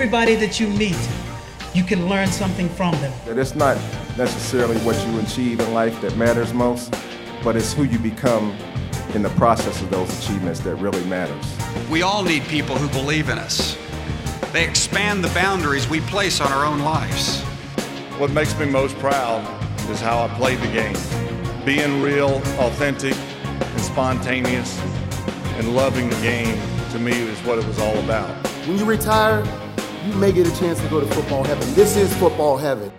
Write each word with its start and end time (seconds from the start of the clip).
Everybody 0.00 0.36
that 0.36 0.60
you 0.60 0.68
meet, 0.68 0.96
you 1.74 1.82
can 1.82 2.08
learn 2.08 2.28
something 2.28 2.68
from 2.68 2.92
them. 3.00 3.12
That 3.26 3.36
it's 3.36 3.56
not 3.56 3.76
necessarily 4.16 4.76
what 4.82 4.94
you 5.04 5.18
achieve 5.18 5.58
in 5.58 5.74
life 5.74 6.00
that 6.02 6.16
matters 6.16 6.54
most, 6.54 6.94
but 7.42 7.56
it's 7.56 7.72
who 7.72 7.82
you 7.82 7.98
become 7.98 8.56
in 9.14 9.22
the 9.22 9.30
process 9.30 9.82
of 9.82 9.90
those 9.90 10.08
achievements 10.20 10.60
that 10.60 10.76
really 10.76 11.04
matters. 11.06 11.44
We 11.90 12.02
all 12.02 12.22
need 12.22 12.44
people 12.44 12.76
who 12.76 12.88
believe 12.90 13.28
in 13.28 13.38
us. 13.38 13.76
They 14.52 14.64
expand 14.64 15.24
the 15.24 15.34
boundaries 15.34 15.88
we 15.88 15.98
place 16.02 16.40
on 16.40 16.52
our 16.52 16.64
own 16.64 16.78
lives. 16.78 17.40
What 18.18 18.30
makes 18.30 18.56
me 18.56 18.66
most 18.66 18.96
proud 18.98 19.42
is 19.90 20.00
how 20.00 20.20
I 20.24 20.28
played 20.36 20.60
the 20.60 20.70
game. 20.70 20.96
Being 21.64 22.00
real, 22.00 22.36
authentic, 22.60 23.16
and 23.16 23.80
spontaneous, 23.80 24.78
and 25.56 25.74
loving 25.74 26.08
the 26.08 26.20
game 26.22 26.56
to 26.92 27.00
me 27.00 27.20
is 27.20 27.40
what 27.40 27.58
it 27.58 27.66
was 27.66 27.80
all 27.80 27.98
about. 27.98 28.30
When 28.68 28.78
you 28.78 28.84
retire, 28.84 29.44
you 30.08 30.14
may 30.14 30.32
get 30.32 30.46
a 30.46 30.58
chance 30.58 30.80
to 30.80 30.88
go 30.88 31.00
to 31.00 31.06
football 31.06 31.44
heaven. 31.44 31.74
This 31.74 31.96
is 31.96 32.14
football 32.16 32.56
heaven. 32.56 32.90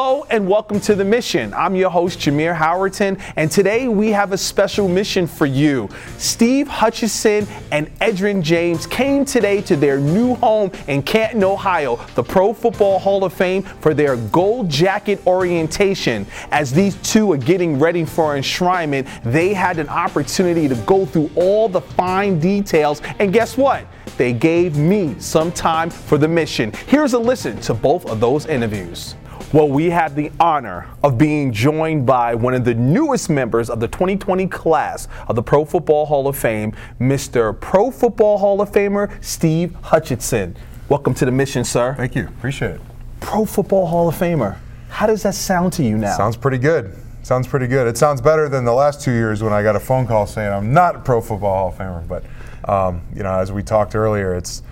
Hello 0.00 0.24
and 0.30 0.48
welcome 0.48 0.78
to 0.82 0.94
The 0.94 1.04
Mission. 1.04 1.52
I'm 1.52 1.74
your 1.74 1.90
host, 1.90 2.20
Jameer 2.20 2.56
Howerton, 2.56 3.20
and 3.34 3.50
today 3.50 3.88
we 3.88 4.10
have 4.10 4.30
a 4.30 4.38
special 4.38 4.86
mission 4.86 5.26
for 5.26 5.44
you. 5.44 5.88
Steve 6.18 6.68
Hutchinson 6.68 7.48
and 7.72 7.88
Edgerrin 7.98 8.40
James 8.40 8.86
came 8.86 9.24
today 9.24 9.60
to 9.62 9.74
their 9.74 9.98
new 9.98 10.36
home 10.36 10.70
in 10.86 11.02
Canton, 11.02 11.42
Ohio, 11.42 11.96
the 12.14 12.22
Pro 12.22 12.52
Football 12.52 13.00
Hall 13.00 13.24
of 13.24 13.32
Fame, 13.32 13.64
for 13.64 13.92
their 13.92 14.16
gold 14.16 14.70
jacket 14.70 15.20
orientation. 15.26 16.28
As 16.52 16.70
these 16.70 16.94
two 17.02 17.32
are 17.32 17.36
getting 17.36 17.76
ready 17.80 18.04
for 18.04 18.36
enshrinement, 18.36 19.08
they 19.24 19.52
had 19.52 19.80
an 19.80 19.88
opportunity 19.88 20.68
to 20.68 20.76
go 20.86 21.06
through 21.06 21.28
all 21.34 21.68
the 21.68 21.80
fine 21.80 22.38
details, 22.38 23.02
and 23.18 23.32
guess 23.32 23.56
what? 23.56 23.84
They 24.16 24.32
gave 24.32 24.76
me 24.76 25.16
some 25.18 25.50
time 25.50 25.90
for 25.90 26.18
the 26.18 26.28
mission. 26.28 26.72
Here's 26.86 27.14
a 27.14 27.18
listen 27.18 27.60
to 27.62 27.74
both 27.74 28.06
of 28.06 28.20
those 28.20 28.46
interviews. 28.46 29.16
Well, 29.50 29.66
we 29.66 29.88
have 29.88 30.14
the 30.14 30.30
honor 30.38 30.90
of 31.02 31.16
being 31.16 31.52
joined 31.54 32.04
by 32.04 32.34
one 32.34 32.52
of 32.52 32.66
the 32.66 32.74
newest 32.74 33.30
members 33.30 33.70
of 33.70 33.80
the 33.80 33.88
2020 33.88 34.46
class 34.46 35.08
of 35.26 35.36
the 35.36 35.42
Pro 35.42 35.64
Football 35.64 36.04
Hall 36.04 36.28
of 36.28 36.36
Fame, 36.36 36.74
Mr. 37.00 37.58
Pro 37.58 37.90
Football 37.90 38.36
Hall 38.36 38.60
of 38.60 38.70
Famer 38.70 39.10
Steve 39.24 39.74
Hutchinson. 39.76 40.54
Welcome 40.90 41.14
to 41.14 41.24
the 41.24 41.32
mission, 41.32 41.64
sir. 41.64 41.94
Thank 41.94 42.14
you. 42.14 42.26
Appreciate 42.26 42.72
it. 42.72 42.80
Pro 43.20 43.46
Football 43.46 43.86
Hall 43.86 44.06
of 44.10 44.16
Famer. 44.16 44.58
How 44.90 45.06
does 45.06 45.22
that 45.22 45.34
sound 45.34 45.72
to 45.74 45.82
you 45.82 45.96
now? 45.96 46.14
Sounds 46.14 46.36
pretty 46.36 46.58
good. 46.58 46.94
Sounds 47.22 47.46
pretty 47.46 47.68
good. 47.68 47.86
It 47.86 47.96
sounds 47.96 48.20
better 48.20 48.50
than 48.50 48.66
the 48.66 48.74
last 48.74 49.00
two 49.00 49.12
years 49.12 49.42
when 49.42 49.54
I 49.54 49.62
got 49.62 49.76
a 49.76 49.80
phone 49.80 50.06
call 50.06 50.26
saying 50.26 50.52
I'm 50.52 50.74
not 50.74 50.96
a 50.96 50.98
Pro 50.98 51.22
Football 51.22 51.54
Hall 51.54 51.68
of 51.68 51.74
Famer. 51.74 52.06
But 52.06 52.24
um, 52.70 53.00
you 53.14 53.22
know, 53.22 53.32
as 53.32 53.50
we 53.50 53.62
talked 53.62 53.94
earlier, 53.94 54.34
it's 54.34 54.62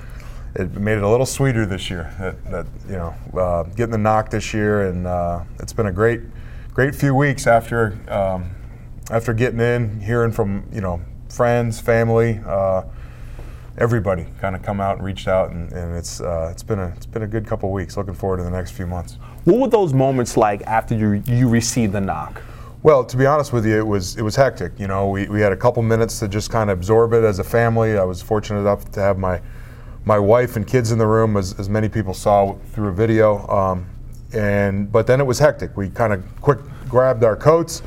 it 0.58 0.74
made 0.74 0.96
it 0.96 1.02
a 1.02 1.08
little 1.08 1.26
sweeter 1.26 1.66
this 1.66 1.90
year. 1.90 2.12
That, 2.18 2.50
that 2.50 2.66
you 2.88 2.96
know, 2.96 3.14
uh, 3.38 3.62
getting 3.64 3.92
the 3.92 3.98
knock 3.98 4.30
this 4.30 4.54
year, 4.54 4.88
and 4.88 5.06
uh, 5.06 5.44
it's 5.60 5.72
been 5.72 5.86
a 5.86 5.92
great, 5.92 6.20
great 6.72 6.94
few 6.94 7.14
weeks 7.14 7.46
after 7.46 7.98
um, 8.08 8.50
after 9.10 9.32
getting 9.32 9.60
in, 9.60 10.00
hearing 10.00 10.32
from 10.32 10.64
you 10.72 10.80
know 10.80 11.00
friends, 11.28 11.80
family, 11.80 12.40
uh, 12.46 12.82
everybody 13.78 14.26
kind 14.40 14.56
of 14.56 14.62
come 14.62 14.80
out 14.80 14.96
and 14.96 15.04
reached 15.04 15.28
out, 15.28 15.50
and, 15.50 15.70
and 15.72 15.94
it's 15.94 16.20
uh, 16.20 16.48
it's 16.50 16.62
been 16.62 16.78
a 16.78 16.88
it's 16.96 17.06
been 17.06 17.22
a 17.22 17.28
good 17.28 17.46
couple 17.46 17.70
weeks. 17.70 17.96
Looking 17.96 18.14
forward 18.14 18.38
to 18.38 18.44
the 18.44 18.50
next 18.50 18.72
few 18.72 18.86
months. 18.86 19.18
What 19.44 19.58
were 19.60 19.68
those 19.68 19.92
moments 19.92 20.36
like 20.36 20.62
after 20.62 20.94
you 20.96 21.22
you 21.26 21.48
received 21.48 21.92
the 21.92 22.00
knock? 22.00 22.42
Well, 22.82 23.04
to 23.04 23.16
be 23.16 23.26
honest 23.26 23.52
with 23.52 23.66
you, 23.66 23.78
it 23.78 23.86
was 23.86 24.16
it 24.16 24.22
was 24.22 24.36
hectic. 24.36 24.78
You 24.78 24.86
know, 24.86 25.08
we, 25.08 25.28
we 25.28 25.40
had 25.40 25.52
a 25.52 25.56
couple 25.56 25.82
minutes 25.82 26.18
to 26.20 26.28
just 26.28 26.50
kind 26.50 26.70
of 26.70 26.78
absorb 26.78 27.12
it 27.12 27.24
as 27.24 27.40
a 27.40 27.44
family. 27.44 27.98
I 27.98 28.04
was 28.04 28.22
fortunate 28.22 28.60
enough 28.60 28.90
to 28.92 29.00
have 29.00 29.18
my 29.18 29.40
my 30.06 30.18
wife 30.20 30.54
and 30.56 30.66
kids 30.66 30.92
in 30.92 30.98
the 30.98 31.06
room, 31.06 31.36
as, 31.36 31.58
as 31.58 31.68
many 31.68 31.88
people 31.88 32.14
saw 32.14 32.54
through 32.72 32.88
a 32.88 32.92
video. 32.92 33.46
Um, 33.48 33.86
and 34.32 34.90
but 34.90 35.06
then 35.06 35.20
it 35.20 35.24
was 35.24 35.38
hectic. 35.38 35.76
We 35.76 35.90
kind 35.90 36.12
of 36.12 36.24
quick 36.40 36.58
grabbed 36.88 37.24
our 37.24 37.36
coats, 37.36 37.82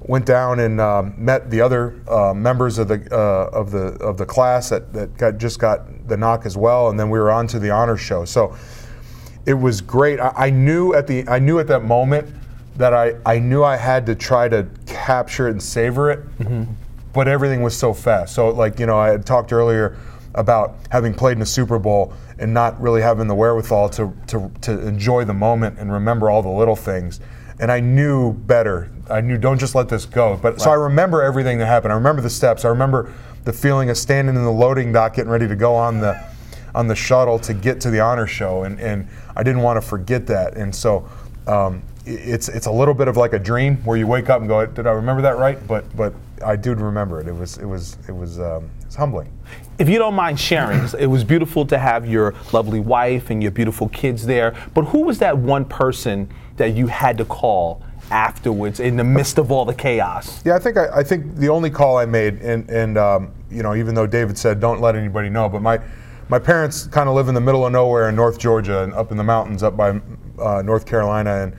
went 0.00 0.24
down 0.24 0.60
and 0.60 0.80
um, 0.80 1.14
met 1.16 1.50
the 1.50 1.60
other 1.60 2.00
uh, 2.08 2.32
members 2.32 2.78
of 2.78 2.88
the 2.88 3.06
uh, 3.12 3.50
of 3.56 3.70
the 3.70 3.94
of 4.00 4.16
the 4.16 4.26
class 4.26 4.68
that, 4.70 4.92
that 4.92 5.16
got 5.18 5.38
just 5.38 5.58
got 5.58 6.08
the 6.08 6.16
knock 6.16 6.46
as 6.46 6.56
well, 6.56 6.90
and 6.90 6.98
then 6.98 7.10
we 7.10 7.18
were 7.18 7.30
on 7.30 7.46
to 7.48 7.58
the 7.58 7.70
honor 7.70 7.96
show. 7.96 8.24
So 8.24 8.56
it 9.46 9.54
was 9.54 9.80
great. 9.80 10.20
I, 10.20 10.32
I 10.36 10.50
knew 10.50 10.94
at 10.94 11.06
the 11.06 11.26
I 11.28 11.38
knew 11.38 11.58
at 11.58 11.66
that 11.68 11.84
moment 11.84 12.32
that 12.76 12.94
I, 12.94 13.14
I 13.26 13.40
knew 13.40 13.64
I 13.64 13.76
had 13.76 14.06
to 14.06 14.14
try 14.14 14.48
to 14.48 14.68
capture 14.86 15.48
it 15.48 15.52
and 15.52 15.62
savor 15.62 16.12
it, 16.12 16.38
mm-hmm. 16.38 16.72
but 17.12 17.26
everything 17.26 17.62
was 17.62 17.76
so 17.76 17.92
fast. 17.92 18.34
So 18.34 18.50
like 18.50 18.78
you 18.78 18.86
know 18.86 18.98
I 18.98 19.10
had 19.10 19.26
talked 19.26 19.52
earlier 19.52 19.96
about 20.38 20.76
having 20.90 21.12
played 21.12 21.36
in 21.36 21.42
a 21.42 21.46
Super 21.46 21.78
Bowl 21.78 22.12
and 22.38 22.54
not 22.54 22.80
really 22.80 23.02
having 23.02 23.26
the 23.26 23.34
wherewithal 23.34 23.88
to, 23.90 24.14
to, 24.28 24.50
to 24.62 24.86
enjoy 24.86 25.24
the 25.24 25.34
moment 25.34 25.78
and 25.78 25.92
remember 25.92 26.30
all 26.30 26.42
the 26.42 26.48
little 26.48 26.76
things. 26.76 27.20
And 27.58 27.72
I 27.72 27.80
knew 27.80 28.32
better. 28.32 28.88
I 29.10 29.20
knew 29.20 29.36
don't 29.36 29.58
just 29.58 29.74
let 29.74 29.88
this 29.88 30.06
go. 30.06 30.38
But 30.40 30.52
right. 30.52 30.60
so 30.60 30.70
I 30.70 30.74
remember 30.74 31.22
everything 31.22 31.58
that 31.58 31.66
happened. 31.66 31.92
I 31.92 31.96
remember 31.96 32.22
the 32.22 32.30
steps. 32.30 32.64
I 32.64 32.68
remember 32.68 33.12
the 33.44 33.52
feeling 33.52 33.90
of 33.90 33.98
standing 33.98 34.36
in 34.36 34.44
the 34.44 34.50
loading 34.52 34.92
dock, 34.92 35.16
getting 35.16 35.30
ready 35.30 35.48
to 35.48 35.56
go 35.56 35.74
on 35.74 35.98
the 36.00 36.22
on 36.74 36.86
the 36.86 36.94
shuttle 36.94 37.38
to 37.40 37.54
get 37.54 37.80
to 37.80 37.90
the 37.90 37.98
honor 37.98 38.26
show, 38.26 38.62
and, 38.62 38.78
and 38.78 39.08
I 39.34 39.42
didn't 39.42 39.62
want 39.62 39.82
to 39.82 39.88
forget 39.88 40.26
that. 40.28 40.56
And 40.56 40.72
so 40.72 41.08
um, 41.48 41.82
it's 42.06 42.48
it's 42.48 42.66
a 42.66 42.70
little 42.70 42.94
bit 42.94 43.08
of 43.08 43.16
like 43.16 43.32
a 43.32 43.38
dream 43.38 43.78
where 43.78 43.96
you 43.96 44.06
wake 44.06 44.30
up 44.30 44.40
and 44.40 44.48
go, 44.48 44.64
did 44.66 44.86
I 44.86 44.92
remember 44.92 45.22
that 45.22 45.38
right? 45.38 45.58
But 45.66 45.96
but 45.96 46.14
I 46.44 46.54
do 46.54 46.74
remember 46.74 47.20
it. 47.20 47.26
It 47.26 47.34
was 47.34 47.58
it 47.58 47.64
was 47.64 47.96
it 48.06 48.12
was 48.12 48.38
um, 48.38 48.70
it's 48.82 48.94
humbling. 48.94 49.32
If 49.78 49.88
you 49.88 49.98
don't 49.98 50.14
mind 50.14 50.40
sharing, 50.40 50.88
it 50.98 51.06
was 51.06 51.22
beautiful 51.22 51.64
to 51.66 51.78
have 51.78 52.04
your 52.04 52.34
lovely 52.52 52.80
wife 52.80 53.30
and 53.30 53.40
your 53.40 53.52
beautiful 53.52 53.88
kids 53.90 54.26
there. 54.26 54.56
But 54.74 54.86
who 54.86 55.02
was 55.02 55.20
that 55.20 55.38
one 55.38 55.64
person 55.64 56.28
that 56.56 56.74
you 56.74 56.88
had 56.88 57.16
to 57.18 57.24
call 57.24 57.80
afterwards 58.10 58.80
in 58.80 58.96
the 58.96 59.04
midst 59.04 59.38
of 59.38 59.52
all 59.52 59.64
the 59.64 59.74
chaos? 59.74 60.44
Yeah, 60.44 60.56
I 60.56 60.58
think 60.58 60.78
I, 60.78 60.88
I 60.96 61.04
think 61.04 61.36
the 61.36 61.48
only 61.48 61.70
call 61.70 61.96
I 61.96 62.06
made, 62.06 62.42
and 62.42 62.68
and 62.68 62.98
um, 62.98 63.32
you 63.52 63.62
know, 63.62 63.76
even 63.76 63.94
though 63.94 64.06
David 64.06 64.36
said 64.36 64.58
don't 64.58 64.80
let 64.80 64.96
anybody 64.96 65.28
know, 65.28 65.48
but 65.48 65.62
my 65.62 65.78
my 66.28 66.40
parents 66.40 66.88
kind 66.88 67.08
of 67.08 67.14
live 67.14 67.28
in 67.28 67.34
the 67.36 67.40
middle 67.40 67.64
of 67.64 67.70
nowhere 67.70 68.08
in 68.08 68.16
North 68.16 68.38
Georgia 68.38 68.82
and 68.82 68.92
up 68.94 69.12
in 69.12 69.16
the 69.16 69.24
mountains 69.24 69.62
up 69.62 69.76
by 69.76 70.00
uh, 70.40 70.60
North 70.62 70.86
Carolina 70.86 71.42
and 71.44 71.56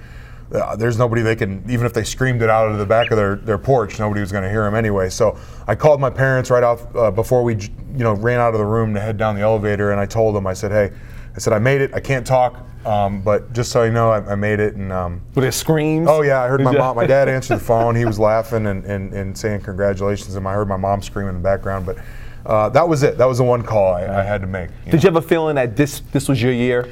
uh, 0.51 0.75
there's 0.75 0.97
nobody 0.97 1.21
they 1.21 1.35
can, 1.35 1.63
even 1.69 1.85
if 1.85 1.93
they 1.93 2.03
screamed 2.03 2.41
it 2.41 2.49
out 2.49 2.71
of 2.71 2.77
the 2.77 2.85
back 2.85 3.11
of 3.11 3.17
their, 3.17 3.35
their 3.35 3.57
porch, 3.57 3.99
nobody 3.99 4.21
was 4.21 4.31
going 4.31 4.43
to 4.43 4.49
hear 4.49 4.63
them 4.63 4.73
anyway. 4.73 5.09
So 5.09 5.37
I 5.67 5.75
called 5.75 6.01
my 6.01 6.09
parents 6.09 6.49
right 6.49 6.63
off 6.63 6.95
uh, 6.95 7.11
before 7.11 7.43
we, 7.43 7.55
you 7.55 8.03
know, 8.03 8.13
ran 8.13 8.39
out 8.39 8.53
of 8.53 8.59
the 8.59 8.65
room 8.65 8.93
to 8.95 8.99
head 8.99 9.17
down 9.17 9.35
the 9.35 9.41
elevator, 9.41 9.91
and 9.91 9.99
I 9.99 10.05
told 10.05 10.35
them, 10.35 10.47
I 10.47 10.53
said, 10.53 10.71
hey, 10.71 10.95
I 11.35 11.39
said 11.39 11.53
I 11.53 11.59
made 11.59 11.81
it. 11.81 11.93
I 11.93 11.99
can't 11.99 12.25
talk, 12.25 12.65
um, 12.85 13.21
but 13.21 13.53
just 13.53 13.71
so 13.71 13.83
you 13.83 13.91
know, 13.91 14.09
I, 14.09 14.31
I 14.31 14.35
made 14.35 14.59
it. 14.59 14.75
And 14.75 14.91
um, 14.91 15.21
were 15.35 15.43
there 15.43 15.51
screams? 15.51 16.07
Oh 16.09 16.21
yeah, 16.23 16.41
I 16.41 16.47
heard 16.47 16.61
my 16.61 16.71
mom. 16.71 16.95
My 16.95 17.05
dad 17.05 17.29
answered 17.29 17.57
the 17.57 17.63
phone. 17.63 17.95
He 17.95 18.05
was 18.05 18.17
laughing 18.17 18.65
and, 18.65 18.83
and, 18.85 19.13
and 19.13 19.37
saying 19.37 19.61
congratulations, 19.61 20.35
and 20.35 20.47
I 20.47 20.53
heard 20.53 20.67
my 20.67 20.77
mom 20.77 21.01
screaming 21.01 21.35
in 21.35 21.41
the 21.41 21.43
background. 21.43 21.85
But 21.85 21.99
uh, 22.45 22.69
that 22.69 22.87
was 22.87 23.03
it. 23.03 23.17
That 23.17 23.25
was 23.25 23.37
the 23.37 23.43
one 23.43 23.61
call 23.61 23.93
I, 23.93 24.21
I 24.21 24.23
had 24.23 24.41
to 24.41 24.47
make. 24.47 24.69
You 24.69 24.91
Did 24.91 24.93
know? 24.93 25.09
you 25.09 25.13
have 25.13 25.23
a 25.23 25.27
feeling 25.27 25.55
that 25.55 25.75
this 25.75 26.01
this 26.11 26.27
was 26.27 26.41
your 26.41 26.51
year? 26.51 26.89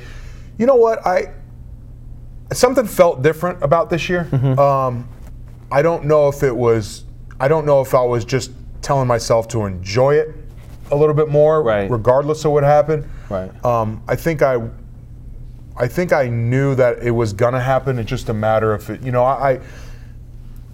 You 0.58 0.66
know 0.66 0.76
what 0.76 1.06
I 1.06 1.34
something 2.54 2.86
felt 2.86 3.22
different 3.22 3.62
about 3.64 3.90
this 3.90 4.10
year. 4.10 4.28
Mm-hmm. 4.32 4.60
Um, 4.60 5.08
I 5.72 5.82
don't 5.82 6.06
know 6.06 6.28
if 6.30 6.44
it 6.44 6.56
was. 6.56 7.04
I 7.40 7.48
don't 7.48 7.66
know 7.66 7.82
if 7.82 7.94
I 7.94 8.02
was 8.02 8.26
just 8.26 8.52
telling 8.82 9.08
myself 9.08 9.48
to 9.50 9.66
enjoy 9.66 10.16
it 10.16 10.34
a 10.92 10.96
little 10.96 11.16
bit 11.16 11.30
more, 11.30 11.62
right. 11.62 11.90
regardless 11.90 12.46
of 12.46 12.52
what 12.52 12.64
happened. 12.64 13.08
Right. 13.30 13.66
Um, 13.66 14.02
I 14.08 14.16
think 14.16 14.42
I. 14.42 14.62
I 15.80 15.88
think 15.88 16.12
I 16.12 16.28
knew 16.28 16.74
that 16.74 17.04
it 17.04 17.12
was 17.12 17.34
gonna 17.34 17.62
happen. 17.62 18.00
It's 18.00 18.10
just 18.10 18.30
a 18.30 18.34
matter 18.34 18.74
of 18.74 18.90
it. 18.90 19.02
You 19.04 19.12
know, 19.12 19.24
I. 19.24 19.52
I 19.52 19.60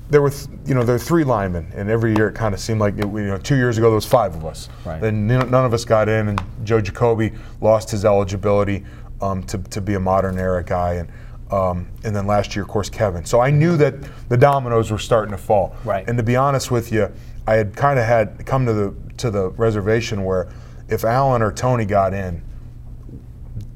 there 0.09 0.21
were, 0.21 0.29
th- 0.29 0.47
you 0.65 0.75
know, 0.75 0.83
there 0.83 0.95
were 0.95 0.99
three 0.99 1.23
linemen, 1.23 1.71
and 1.73 1.89
every 1.89 2.15
year 2.15 2.29
it 2.29 2.35
kind 2.35 2.53
of 2.53 2.59
seemed 2.59 2.79
like, 2.79 2.93
it, 2.99 3.05
you 3.05 3.25
know, 3.25 3.37
two 3.37 3.55
years 3.55 3.79
ago 3.79 3.87
there 3.87 3.95
was 3.95 4.05
five 4.05 4.35
of 4.35 4.45
us. 4.45 4.69
Right. 4.85 5.01
Then 5.01 5.25
none 5.25 5.53
of 5.53 5.73
us 5.73 5.85
got 5.85 6.07
in, 6.07 6.27
and 6.27 6.41
Joe 6.63 6.81
Jacoby 6.81 7.31
lost 7.61 7.89
his 7.89 8.05
eligibility 8.05 8.85
um, 9.21 9.41
to, 9.43 9.57
to 9.57 9.81
be 9.81 9.95
a 9.95 9.99
modern 9.99 10.37
era 10.37 10.63
guy, 10.63 10.95
and 10.95 11.09
um, 11.53 11.87
and 12.03 12.15
then 12.15 12.25
last 12.25 12.55
year, 12.55 12.63
of 12.63 12.69
course, 12.69 12.89
Kevin. 12.89 13.25
So 13.25 13.39
I 13.39 13.51
knew 13.51 13.77
that 13.77 13.93
the 14.27 14.37
dominoes 14.37 14.89
were 14.89 14.97
starting 14.97 15.31
to 15.31 15.37
fall. 15.37 15.75
Right. 15.85 16.07
And 16.07 16.17
to 16.17 16.23
be 16.23 16.35
honest 16.35 16.71
with 16.71 16.91
you, 16.91 17.11
I 17.45 17.53
had 17.53 17.75
kind 17.75 17.99
of 17.99 18.05
had 18.05 18.43
come 18.45 18.65
to 18.65 18.73
the 18.73 18.95
to 19.17 19.29
the 19.29 19.49
reservation 19.51 20.23
where 20.23 20.49
if 20.89 21.03
Alan 21.03 21.43
or 21.43 21.51
Tony 21.51 21.85
got 21.85 22.13
in, 22.13 22.41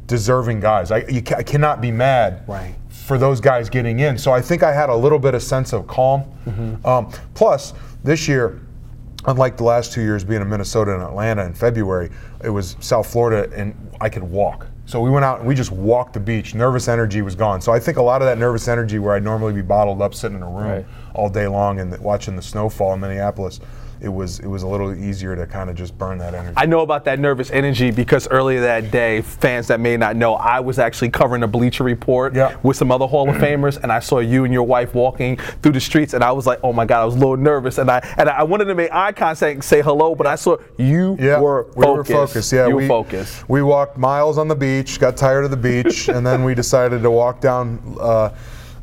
deserving 0.08 0.60
guys, 0.60 0.90
I, 0.90 1.06
you, 1.08 1.22
I 1.36 1.44
cannot 1.44 1.80
be 1.80 1.92
mad. 1.92 2.44
Right. 2.48 2.76
For 2.90 3.18
those 3.18 3.40
guys 3.40 3.70
getting 3.70 4.00
in, 4.00 4.18
so 4.18 4.32
I 4.34 4.42
think 4.42 4.64
I 4.64 4.74
had 4.74 4.90
a 4.90 4.96
little 4.96 5.20
bit 5.20 5.34
of 5.34 5.42
sense 5.42 5.72
of 5.72 5.88
calm. 5.88 6.24
Mm-hmm. 6.46 6.86
Um, 6.86 7.14
plus, 7.36 7.74
this 8.04 8.28
year, 8.28 8.60
unlike 9.28 9.56
the 9.56 9.64
last 9.64 9.94
two 9.94 10.02
years 10.02 10.26
being 10.26 10.42
in 10.42 10.50
Minnesota 10.50 10.94
and 10.94 11.04
Atlanta 11.04 11.46
in 11.46 11.54
February, 11.54 12.10
it 12.44 12.50
was 12.50 12.76
South 12.82 13.10
Florida, 13.10 13.50
and 13.56 13.76
I 14.02 14.10
could 14.10 14.24
walk. 14.24 14.68
So 14.88 15.02
we 15.02 15.10
went 15.10 15.26
out 15.26 15.40
and 15.40 15.48
we 15.48 15.54
just 15.54 15.72
walked 15.74 16.14
the 16.14 16.20
beach. 16.22 16.56
Nervous 16.56 16.88
energy 16.88 17.22
was 17.22 17.36
gone. 17.36 17.60
So 17.60 17.74
I 17.74 17.80
think 17.80 17.98
a 17.98 18.02
lot 18.02 18.22
of 18.22 18.26
that 18.28 18.38
nervous 18.38 18.70
energy, 18.70 19.00
where 19.00 19.14
I'd 19.16 19.24
normally 19.24 19.52
be 19.52 19.62
bottled 19.62 20.02
up 20.02 20.16
sitting 20.16 20.38
in 20.38 20.44
a 20.44 20.48
room 20.50 20.64
Right. 20.70 20.86
all 21.14 21.30
day 21.30 21.46
long 21.46 21.82
and 21.82 21.96
watching 22.00 22.38
the 22.38 22.42
snowfall 22.42 22.94
in 22.94 23.02
Minneapolis, 23.02 23.60
it 24.02 24.10
was 24.10 24.40
it 24.40 24.48
was 24.48 24.64
a 24.64 24.68
little 24.68 24.94
easier 24.94 25.36
to 25.36 25.46
kind 25.48 25.70
of 25.70 25.76
just 25.76 25.98
burn 25.98 26.18
that 26.20 26.34
energy. 26.34 26.54
I 26.58 26.66
know 26.66 26.82
about 26.82 27.06
that 27.06 27.20
nervous 27.20 27.50
energy 27.52 27.92
because 27.92 28.28
earlier 28.30 28.62
that 28.62 28.92
day, 28.92 29.22
fans 29.22 29.68
that 29.68 29.80
may 29.80 29.98
not 29.98 30.16
know, 30.16 30.36
I 30.36 30.60
was 30.60 30.80
actually 30.80 31.10
covering 31.10 31.44
a 31.44 31.48
Bleacher 31.48 31.84
Report 31.84 32.36
Yeah. 32.36 32.56
with 32.64 32.78
some 32.78 32.92
other 32.92 33.08
Hall 33.08 33.30
of 33.30 33.36
Famers, 33.38 33.82
and 33.82 33.92
I 33.92 34.00
saw 34.00 34.20
you 34.20 34.44
and 34.46 34.54
your 34.54 34.64
wife 34.64 34.94
walking 34.94 35.38
through 35.38 35.72
the 35.74 35.80
streets, 35.80 36.14
and 36.14 36.24
I 36.24 36.32
was 36.32 36.46
like, 36.46 36.60
oh 36.64 36.74
my 36.74 36.86
God, 36.86 37.02
I 37.02 37.06
was 37.06 37.16
a 37.16 37.20
little 37.20 37.38
nervous, 37.38 37.78
and 37.78 37.90
I 37.90 38.00
and 38.18 38.30
I 38.30 38.44
wanted 38.44 38.66
to 38.66 38.76
make 38.76 38.92
eye 38.92 39.12
contact 39.12 39.54
and 39.56 39.64
say 39.64 39.82
hello, 39.82 40.16
but 40.16 40.28
I 40.28 40.36
saw 40.36 40.58
you 40.78 41.18
Yeah, 41.20 41.40
were 41.40 41.68
we 41.76 41.84
focused. 41.84 42.10
were 42.12 42.28
focused. 42.28 42.54
Yeah, 42.54 42.68
you 42.68 42.76
we 42.76 42.84
were 42.84 42.88
focused. 42.88 43.50
We 43.50 43.62
walked 43.64 43.98
miles 43.98 44.38
on 44.38 44.48
the 44.48 44.56
beach, 44.56 45.00
got 45.00 45.18
tired 45.18 45.46
of 45.46 45.52
the 45.52 45.58
beach, 45.58 46.08
and 46.10 46.26
then 46.26 46.44
we 46.44 46.54
decided 46.56 47.02
to 47.02 47.12
walk 47.12 47.42
down 47.42 47.98
uh, 48.00 48.30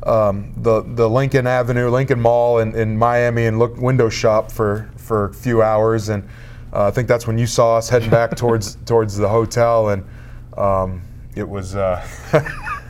um, 0.05 0.53
the 0.57 0.81
the 0.81 1.09
Lincoln 1.09 1.47
Avenue, 1.47 1.89
Lincoln 1.89 2.19
Mall 2.21 2.59
in, 2.59 2.75
in 2.75 2.97
Miami, 2.97 3.45
and 3.45 3.59
look 3.59 3.77
window 3.77 4.09
shop 4.09 4.51
for 4.51 4.89
for 4.97 5.25
a 5.25 5.33
few 5.33 5.61
hours. 5.61 6.09
And 6.09 6.23
uh, 6.73 6.85
I 6.85 6.91
think 6.91 7.07
that's 7.07 7.27
when 7.27 7.37
you 7.37 7.47
saw 7.47 7.77
us 7.77 7.89
heading 7.89 8.09
back 8.09 8.35
towards 8.35 8.75
towards 8.85 9.17
the 9.17 9.27
hotel, 9.29 9.89
and 9.89 10.03
um, 10.57 11.01
it 11.35 11.47
was. 11.47 11.75
Uh, 11.75 12.05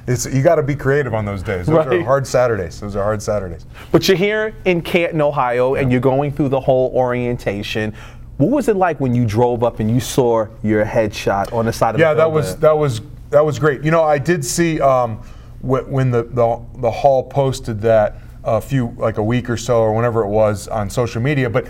It's, 0.07 0.27
you 0.27 0.43
got 0.43 0.55
to 0.57 0.61
be 0.61 0.75
creative 0.75 1.15
on 1.15 1.25
those 1.25 1.41
days. 1.41 1.65
Those 1.65 1.83
are 1.83 1.89
Right. 1.89 2.05
hard 2.05 2.27
Saturdays. 2.27 2.79
Those 2.79 2.95
are 2.95 3.03
hard 3.03 3.23
Saturdays. 3.23 3.65
But 3.91 4.07
you're 4.07 4.15
here 4.15 4.53
in 4.65 4.83
Canton, 4.83 5.19
Ohio, 5.19 5.73
and 5.73 5.91
you're 5.91 5.99
going 5.99 6.31
through 6.31 6.49
the 6.49 6.59
whole 6.59 6.91
orientation. 6.93 7.91
What 8.37 8.51
was 8.51 8.67
it 8.67 8.75
like 8.75 8.99
when 8.99 9.15
you 9.15 9.25
drove 9.25 9.63
up 9.63 9.79
and 9.79 9.89
you 9.89 9.99
saw 9.99 10.45
your 10.61 10.85
headshot 10.85 11.51
on 11.51 11.65
the 11.65 11.73
side 11.73 11.95
of 11.95 11.99
yeah, 12.01 12.13
the 12.13 12.17
that 12.17 12.23
building? 12.25 12.35
was 12.35 12.55
that 12.57 12.77
was 12.77 13.01
that 13.31 13.43
was 13.43 13.57
great. 13.57 13.81
You 13.83 13.89
know, 13.89 14.03
I 14.03 14.19
did 14.19 14.45
see 14.45 14.79
um, 14.79 15.23
when 15.65 16.11
the, 16.11 16.23
the 16.23 16.61
the 16.77 16.91
hall 16.91 17.23
posted 17.23 17.81
that 17.81 18.17
a 18.43 18.61
few 18.61 18.93
like 18.97 19.17
a 19.17 19.23
week 19.23 19.49
or 19.49 19.57
so 19.57 19.79
or 19.79 19.93
whenever 19.93 20.23
it 20.23 20.29
was 20.29 20.67
on 20.67 20.89
social 20.89 21.21
media, 21.21 21.49
but 21.49 21.67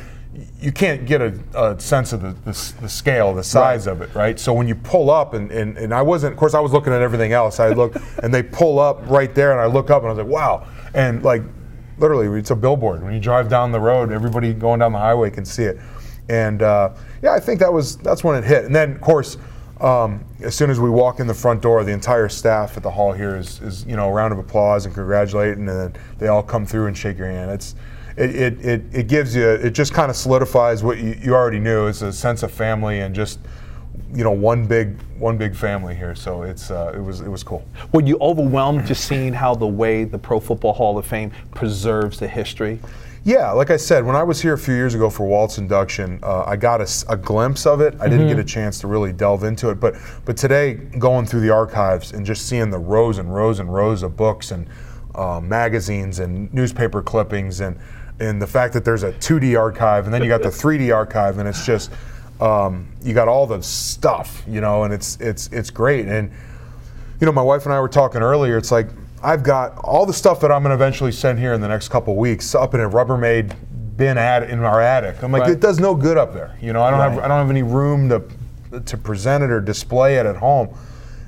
you 0.60 0.72
can't 0.72 1.06
get 1.06 1.22
a, 1.22 1.40
a 1.54 1.80
sense 1.80 2.12
of 2.12 2.22
the, 2.22 2.32
the, 2.52 2.74
the 2.82 2.90
scale, 2.90 3.34
the 3.34 3.44
size 3.44 3.88
of 3.88 4.02
it, 4.02 4.14
right? 4.14 4.40
So 4.40 4.54
when 4.54 4.68
you 4.68 4.76
pull 4.76 5.10
up, 5.10 5.34
and, 5.34 5.52
and, 5.52 5.78
and 5.78 5.94
I 5.94 6.02
wasn't, 6.02 6.34
of 6.34 6.40
course, 6.40 6.54
I 6.54 6.60
was 6.60 6.74
looking 6.74 6.92
at 6.92 7.02
everything 7.02 7.32
else. 7.32 7.60
I 7.60 7.70
look, 7.70 7.96
and 8.24 8.34
they 8.34 8.44
pull 8.44 8.80
up 8.80 9.02
right 9.08 9.34
there, 9.34 9.52
and 9.52 9.62
I 9.62 9.66
look 9.66 9.90
up, 9.90 10.02
and 10.02 10.10
I 10.10 10.14
was 10.14 10.18
like, 10.18 10.28
wow. 10.28 10.68
And 10.94 11.24
like, 11.24 11.44
literally, 11.98 12.38
it's 12.38 12.52
a 12.52 12.56
billboard. 12.56 13.04
When 13.04 13.14
you 13.14 13.20
drive 13.20 13.50
down 13.50 13.72
the 13.72 13.80
road, 13.80 14.12
everybody 14.12 14.54
going 14.54 14.80
down 14.80 14.92
the 14.92 15.00
highway 15.00 15.30
can 15.30 15.46
see 15.46 15.64
it. 15.64 15.80
And 16.28 16.62
uh, 16.62 16.94
yeah, 17.22 17.34
I 17.34 17.40
think 17.40 17.60
that 17.60 17.72
was 17.72 17.98
that's 17.98 18.24
when 18.24 18.36
it 18.42 18.46
hit. 18.46 18.66
And 18.66 18.76
then, 18.76 18.94
of 18.94 19.02
course, 19.02 19.38
um, 19.82 20.24
as 20.42 20.56
soon 20.56 20.70
as 20.70 20.80
we 20.80 20.90
walk 20.90 21.20
in 21.20 21.28
the 21.28 21.34
front 21.34 21.62
door, 21.62 21.84
the 21.84 21.92
entire 21.92 22.30
staff 22.30 22.78
at 22.78 22.84
the 22.84 22.92
hall 22.92 23.12
here 23.12 23.36
is, 23.36 23.62
is 23.62 23.86
you 23.86 23.96
know 23.96 24.10
a 24.10 24.12
round 24.12 24.32
of 24.32 24.40
applause 24.40 24.86
and 24.86 24.96
congratulating, 24.96 25.68
and 25.68 25.94
then 25.94 25.94
they 26.18 26.28
all 26.28 26.44
come 26.44 26.66
through 26.66 26.88
and 26.88 26.98
shake 26.98 27.18
your 27.18 27.28
hand. 27.28 27.52
It's 27.52 27.76
it, 28.18 28.36
it, 28.36 28.66
it, 28.66 28.82
it 28.94 29.08
gives 29.08 29.36
you 29.36 29.48
it 29.48 29.72
just 29.72 29.94
kind 29.94 30.10
of 30.10 30.16
solidifies 30.16 30.82
what 30.84 31.00
you, 31.00 31.18
you 31.22 31.34
already 31.34 31.60
knew. 31.60 31.88
It's 31.88 32.02
a 32.02 32.14
sense 32.14 32.44
of 32.44 32.52
family 32.52 33.02
and 33.02 33.14
just 33.14 33.40
you 34.14 34.24
know 34.24 34.32
one 34.32 34.66
big 34.66 35.02
one 35.18 35.38
big 35.38 35.54
family 35.54 35.94
here. 35.94 36.16
So 36.16 36.44
it's 36.44 36.72
uh, 36.72 36.94
it 36.96 37.02
was 37.02 37.20
it 37.20 37.30
was 37.30 37.44
cool. 37.44 37.66
Were 37.92 38.02
you 38.02 38.18
overwhelmed 38.22 38.88
just 38.88 39.06
seeing 39.06 39.34
how 39.34 39.56
the 39.56 39.68
way 39.68 40.06
the 40.06 40.18
Pro 40.18 40.40
Football 40.40 40.74
Hall 40.74 40.98
of 40.98 41.06
Fame 41.06 41.32
preserves 41.52 42.18
the 42.18 42.28
history? 42.28 42.80
Yeah, 43.26 43.50
like 43.54 43.72
I 43.72 43.78
said, 43.78 44.06
when 44.06 44.16
I 44.16 44.22
was 44.22 44.40
here 44.40 44.54
a 44.54 44.58
few 44.58 44.76
years 44.76 44.94
ago 44.94 45.10
for 45.10 45.26
Walt's 45.26 45.58
induction, 45.58 46.20
uh, 46.22 46.44
I 46.44 46.56
got 46.58 46.80
a 47.10 47.18
glimpse 47.18 47.66
of 47.66 47.82
it. 47.82 47.96
I 48.00 48.08
didn't 48.08 48.28
get 48.28 48.38
a 48.38 48.44
chance 48.44 48.80
to 48.82 48.88
really 48.88 49.12
delve 49.12 49.44
into 49.44 49.72
it, 49.72 49.80
but 49.80 49.96
but 50.26 50.38
today, 50.38 50.76
going 50.76 51.26
through 51.26 51.42
the 51.42 51.50
archives 51.50 52.12
and 52.12 52.24
just 52.24 52.48
seeing 52.48 52.70
the 52.70 52.78
rows 52.78 53.18
and 53.18 53.34
rows 53.34 53.60
and 53.60 53.74
rows 53.74 54.04
of 54.04 54.16
books 54.16 54.52
and 54.52 54.68
uh, 55.16 55.42
magazines 55.42 56.20
and 56.20 56.54
newspaper 56.54 57.02
clippings 57.02 57.62
and 57.62 57.80
and 58.20 58.40
the 58.40 58.46
fact 58.46 58.76
that 58.76 58.86
there's 58.86 59.02
a 59.02 59.12
2D 59.14 59.60
archive 59.60 60.06
and 60.06 60.14
then 60.14 60.22
you 60.22 60.30
got 60.30 60.44
the 60.44 60.50
3D 60.64 60.96
archive 60.96 61.40
and 61.40 61.50
it's 61.50 61.66
just 61.66 61.92
um, 62.40 62.88
you 63.02 63.16
got 63.16 63.28
all 63.28 63.48
the 63.48 63.60
stuff, 63.64 64.44
you 64.48 64.62
know, 64.62 64.84
and 64.84 64.94
it's 64.94 65.18
it's 65.20 65.48
it's 65.48 65.72
great 65.72 66.06
and 66.06 66.32
you 67.20 67.26
know, 67.26 67.32
my 67.32 67.42
wife 67.42 67.66
and 67.66 67.74
I 67.74 67.80
were 67.80 67.90
talking 67.90 68.22
earlier. 68.22 68.58
It's 68.58 68.72
like 68.72 68.90
I've 69.24 69.44
got 69.44 69.78
all 69.80 70.06
the 70.06 70.14
stuff 70.14 70.40
that 70.42 70.52
I'm 70.52 70.62
going 70.62 70.70
to 70.70 70.76
eventually 70.76 71.12
send 71.12 71.40
here 71.40 71.54
in 71.54 71.62
the 71.62 71.68
next 71.68 71.90
couple 71.90 72.16
weeks 72.16 72.54
up 72.54 72.74
in 72.74 72.80
a 72.82 72.90
Rubbermaid 72.90 73.56
bin 73.98 74.18
ad 74.18 74.50
in 74.50 74.60
our 74.60 74.82
attic. 74.82 75.24
I'm 75.24 75.32
like, 75.32 75.44
Right. 75.44 75.52
it 75.52 75.60
does 75.62 75.80
no 75.80 75.96
good 75.96 76.18
up 76.18 76.34
there. 76.34 76.56
You 76.62 76.74
know, 76.74 76.84
I 76.84 76.92
don't 76.92 77.00
have 77.00 77.18
I 77.20 77.28
don't 77.28 77.38
have 77.40 77.50
any 77.50 77.64
room 77.64 78.10
to 78.10 78.80
to 78.82 78.98
present 78.98 79.44
it 79.44 79.50
or 79.52 79.62
display 79.62 80.18
it 80.18 80.26
at 80.26 80.36
home. 80.36 80.70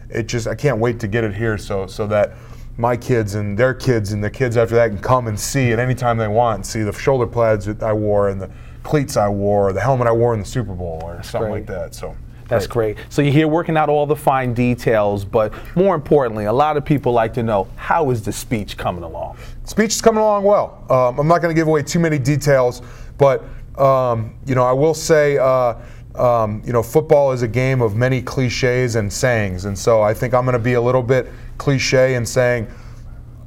It 0.10 0.28
just 0.28 0.48
I 0.48 0.56
can't 0.56 0.80
wait 0.80 1.00
to 1.00 1.08
get 1.08 1.24
it 1.24 1.34
here 1.34 1.58
so 1.58 1.88
so 1.88 2.06
that 2.08 2.34
my 2.78 2.96
kids 2.96 3.34
and 3.36 3.58
their 3.58 3.74
kids 3.74 4.12
and 4.12 4.24
the 4.24 4.30
kids 4.30 4.56
after 4.58 4.76
that 4.76 4.90
can 4.90 5.00
come 5.00 5.28
and 5.28 5.40
see 5.40 5.72
it 5.72 5.80
anytime 5.80 6.18
they 6.18 6.28
want. 6.28 6.58
And 6.58 6.66
see 6.66 6.84
the 6.84 6.94
shoulder 6.94 7.26
pads 7.26 7.66
that 7.66 7.82
I 7.82 7.94
wore 7.94 8.30
and 8.30 8.40
the 8.40 8.52
cleats 8.84 9.18
I 9.18 9.28
wore, 9.30 9.70
or 9.70 9.74
the 9.74 9.82
helmet 9.82 10.08
I 10.08 10.12
wore 10.12 10.34
in 10.34 10.40
the 10.40 10.46
Super 10.46 10.74
Bowl, 10.74 11.02
or 11.04 11.22
something 11.24 11.50
great. 11.52 11.60
like 11.62 11.68
that. 11.68 11.96
So 11.96 12.16
That's 12.48 12.68
great. 12.68 12.98
So 13.10 13.22
you're 13.22 13.34
here 13.34 13.48
working 13.48 13.78
out 13.78 13.90
all 13.90 14.06
the 14.06 14.16
fine 14.16 14.54
details, 14.54 15.26
but 15.26 15.54
more 15.76 15.96
importantly, 15.96 16.46
a 16.46 16.54
lot 16.54 16.78
of 16.78 16.86
people 16.86 17.12
like 17.12 17.34
to 17.34 17.44
know 17.44 17.68
how 17.76 18.10
is 18.12 18.22
the 18.22 18.32
speech 18.32 18.78
coming 18.78 19.04
along? 19.04 19.38
speech 19.66 19.96
is 19.96 20.02
coming 20.02 20.22
along 20.22 20.44
well. 20.44 20.86
Um, 20.90 21.20
I'm 21.20 21.28
not 21.28 21.42
going 21.42 21.54
to 21.54 21.60
give 21.60 21.68
away 21.68 21.84
too 21.84 22.00
many 22.00 22.18
details, 22.18 22.82
but 23.18 23.44
um, 23.78 24.36
you 24.46 24.56
know, 24.56 24.64
I 24.64 24.72
will 24.72 24.94
say, 24.94 25.38
uh, 25.38 25.76
um, 26.16 26.64
you 26.66 26.74
know, 26.74 26.82
football 26.82 27.32
is 27.32 27.42
a 27.42 27.48
game 27.48 27.82
of 27.82 27.96
many 27.96 28.22
cliches 28.22 28.96
and 28.96 29.12
sayings, 29.12 29.66
and 29.66 29.78
so 29.78 30.02
I 30.02 30.14
think 30.14 30.34
I'm 30.34 30.46
going 30.46 30.54
to 30.54 30.60
be 30.60 30.74
a 30.74 30.82
little 30.82 31.04
bit 31.04 31.28
cliche 31.58 32.16
in 32.16 32.26
saying, 32.26 32.68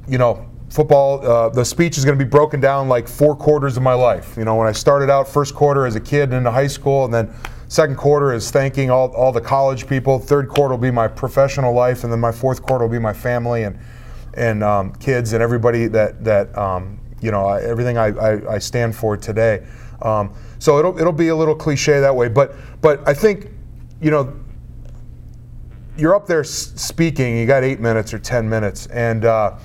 you 0.07 0.17
know, 0.17 0.47
football. 0.69 1.25
Uh, 1.25 1.49
the 1.49 1.65
speech 1.65 1.97
is 1.97 2.05
going 2.05 2.17
to 2.17 2.23
be 2.23 2.29
broken 2.29 2.59
down 2.59 2.87
like 2.87 3.07
four 3.07 3.35
quarters 3.35 3.75
of 3.75 3.83
my 3.83 3.93
life. 3.93 4.37
You 4.37 4.45
know, 4.45 4.55
when 4.55 4.67
I 4.67 4.71
started 4.71 5.09
out, 5.09 5.27
first 5.27 5.53
quarter 5.53 5.85
as 5.85 5.95
a 5.95 5.99
kid 5.99 6.31
into 6.33 6.51
high 6.51 6.67
school, 6.67 7.05
and 7.05 7.13
then 7.13 7.33
second 7.71 7.95
quarter 7.95 8.33
is 8.33 8.51
thanking 8.51 8.91
all, 8.91 9.15
all 9.15 9.31
the 9.31 9.39
college 9.39 9.87
people. 9.87 10.19
Third 10.19 10.49
quarter 10.49 10.73
will 10.73 10.81
be 10.81 10.91
my 10.91 11.07
professional 11.07 11.73
life, 11.73 12.03
and 12.03 12.11
then 12.11 12.19
my 12.19 12.31
fourth 12.31 12.61
quarter 12.61 12.83
will 12.83 12.91
be 12.91 12.99
my 12.99 13.13
family 13.13 13.63
and 13.63 13.79
and 14.33 14.61
um, 14.61 14.93
kids 14.95 15.31
and 15.31 15.41
everybody 15.41 15.87
that 15.87 16.21
that 16.21 16.55
um, 16.57 16.99
you 17.21 17.31
know 17.31 17.47
everything 17.49 17.97
I, 17.97 18.07
I, 18.07 18.55
I 18.55 18.59
stand 18.59 18.93
for 18.93 19.15
today. 19.15 19.65
Um, 20.01 20.33
so 20.59 20.79
it'll 20.79 20.99
it'll 20.99 21.13
be 21.13 21.29
a 21.29 21.35
little 21.35 21.55
cliche 21.55 22.01
that 22.01 22.13
way, 22.13 22.27
but 22.27 22.55
but 22.81 23.07
I 23.07 23.13
think 23.13 23.47
you 24.01 24.11
know 24.11 24.37
you're 25.97 26.15
up 26.15 26.27
there 26.27 26.43
speaking, 26.43 27.37
you 27.37 27.45
got 27.45 27.63
eight 27.63 27.79
minutes 27.79 28.13
or 28.13 28.19
10 28.19 28.49
minutes. 28.49 28.87
And 28.87 29.25
uh, 29.25 29.57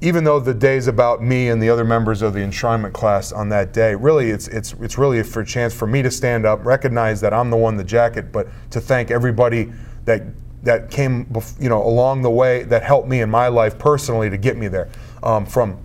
even 0.00 0.24
though 0.24 0.38
the 0.38 0.52
day's 0.52 0.88
about 0.88 1.22
me 1.22 1.48
and 1.48 1.62
the 1.62 1.70
other 1.70 1.84
members 1.84 2.20
of 2.22 2.34
the 2.34 2.40
enshrinement 2.40 2.92
class 2.92 3.32
on 3.32 3.48
that 3.48 3.72
day, 3.72 3.94
really 3.94 4.30
it's, 4.30 4.48
it's, 4.48 4.74
it's 4.74 4.98
really 4.98 5.22
for 5.22 5.40
a 5.40 5.46
chance 5.46 5.72
for 5.74 5.86
me 5.86 6.02
to 6.02 6.10
stand 6.10 6.44
up, 6.44 6.64
recognize 6.64 7.20
that 7.22 7.32
I'm 7.32 7.50
the 7.50 7.56
one 7.56 7.76
the 7.76 7.84
jacket, 7.84 8.30
but 8.30 8.48
to 8.70 8.80
thank 8.80 9.10
everybody 9.10 9.72
that, 10.04 10.22
that 10.62 10.90
came 10.90 11.26
you 11.58 11.68
know, 11.68 11.82
along 11.82 12.22
the 12.22 12.30
way 12.30 12.64
that 12.64 12.82
helped 12.82 13.08
me 13.08 13.22
in 13.22 13.30
my 13.30 13.48
life 13.48 13.78
personally 13.78 14.28
to 14.28 14.36
get 14.36 14.56
me 14.56 14.68
there. 14.68 14.88
Um, 15.22 15.46
from 15.46 15.78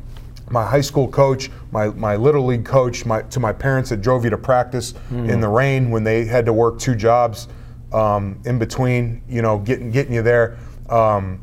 my 0.50 0.66
high 0.66 0.82
school 0.82 1.08
coach, 1.08 1.50
my, 1.72 1.88
my 1.88 2.18
little 2.18 2.46
league 2.46 2.66
coach, 2.66 3.06
my, 3.06 3.22
to 3.24 3.40
my 3.40 3.54
parents 3.54 3.90
that 3.92 4.02
drove 4.02 4.26
you 4.26 4.30
to 4.30 4.38
practice 4.38 4.94
in 5.30 5.40
the 5.40 5.48
rain 5.48 5.90
when 5.90 6.04
they 6.04 6.26
had 6.26 6.46
to 6.46 6.54
work 6.54 6.78
two 6.80 6.96
jobs 6.96 7.48
um, 7.94 8.40
in 8.46 8.60
between, 8.60 9.22
you 9.30 9.42
know, 9.42 9.58
getting 9.60 9.92
getting 9.92 10.14
you 10.14 10.22
there. 10.22 10.58
Um, 10.90 11.42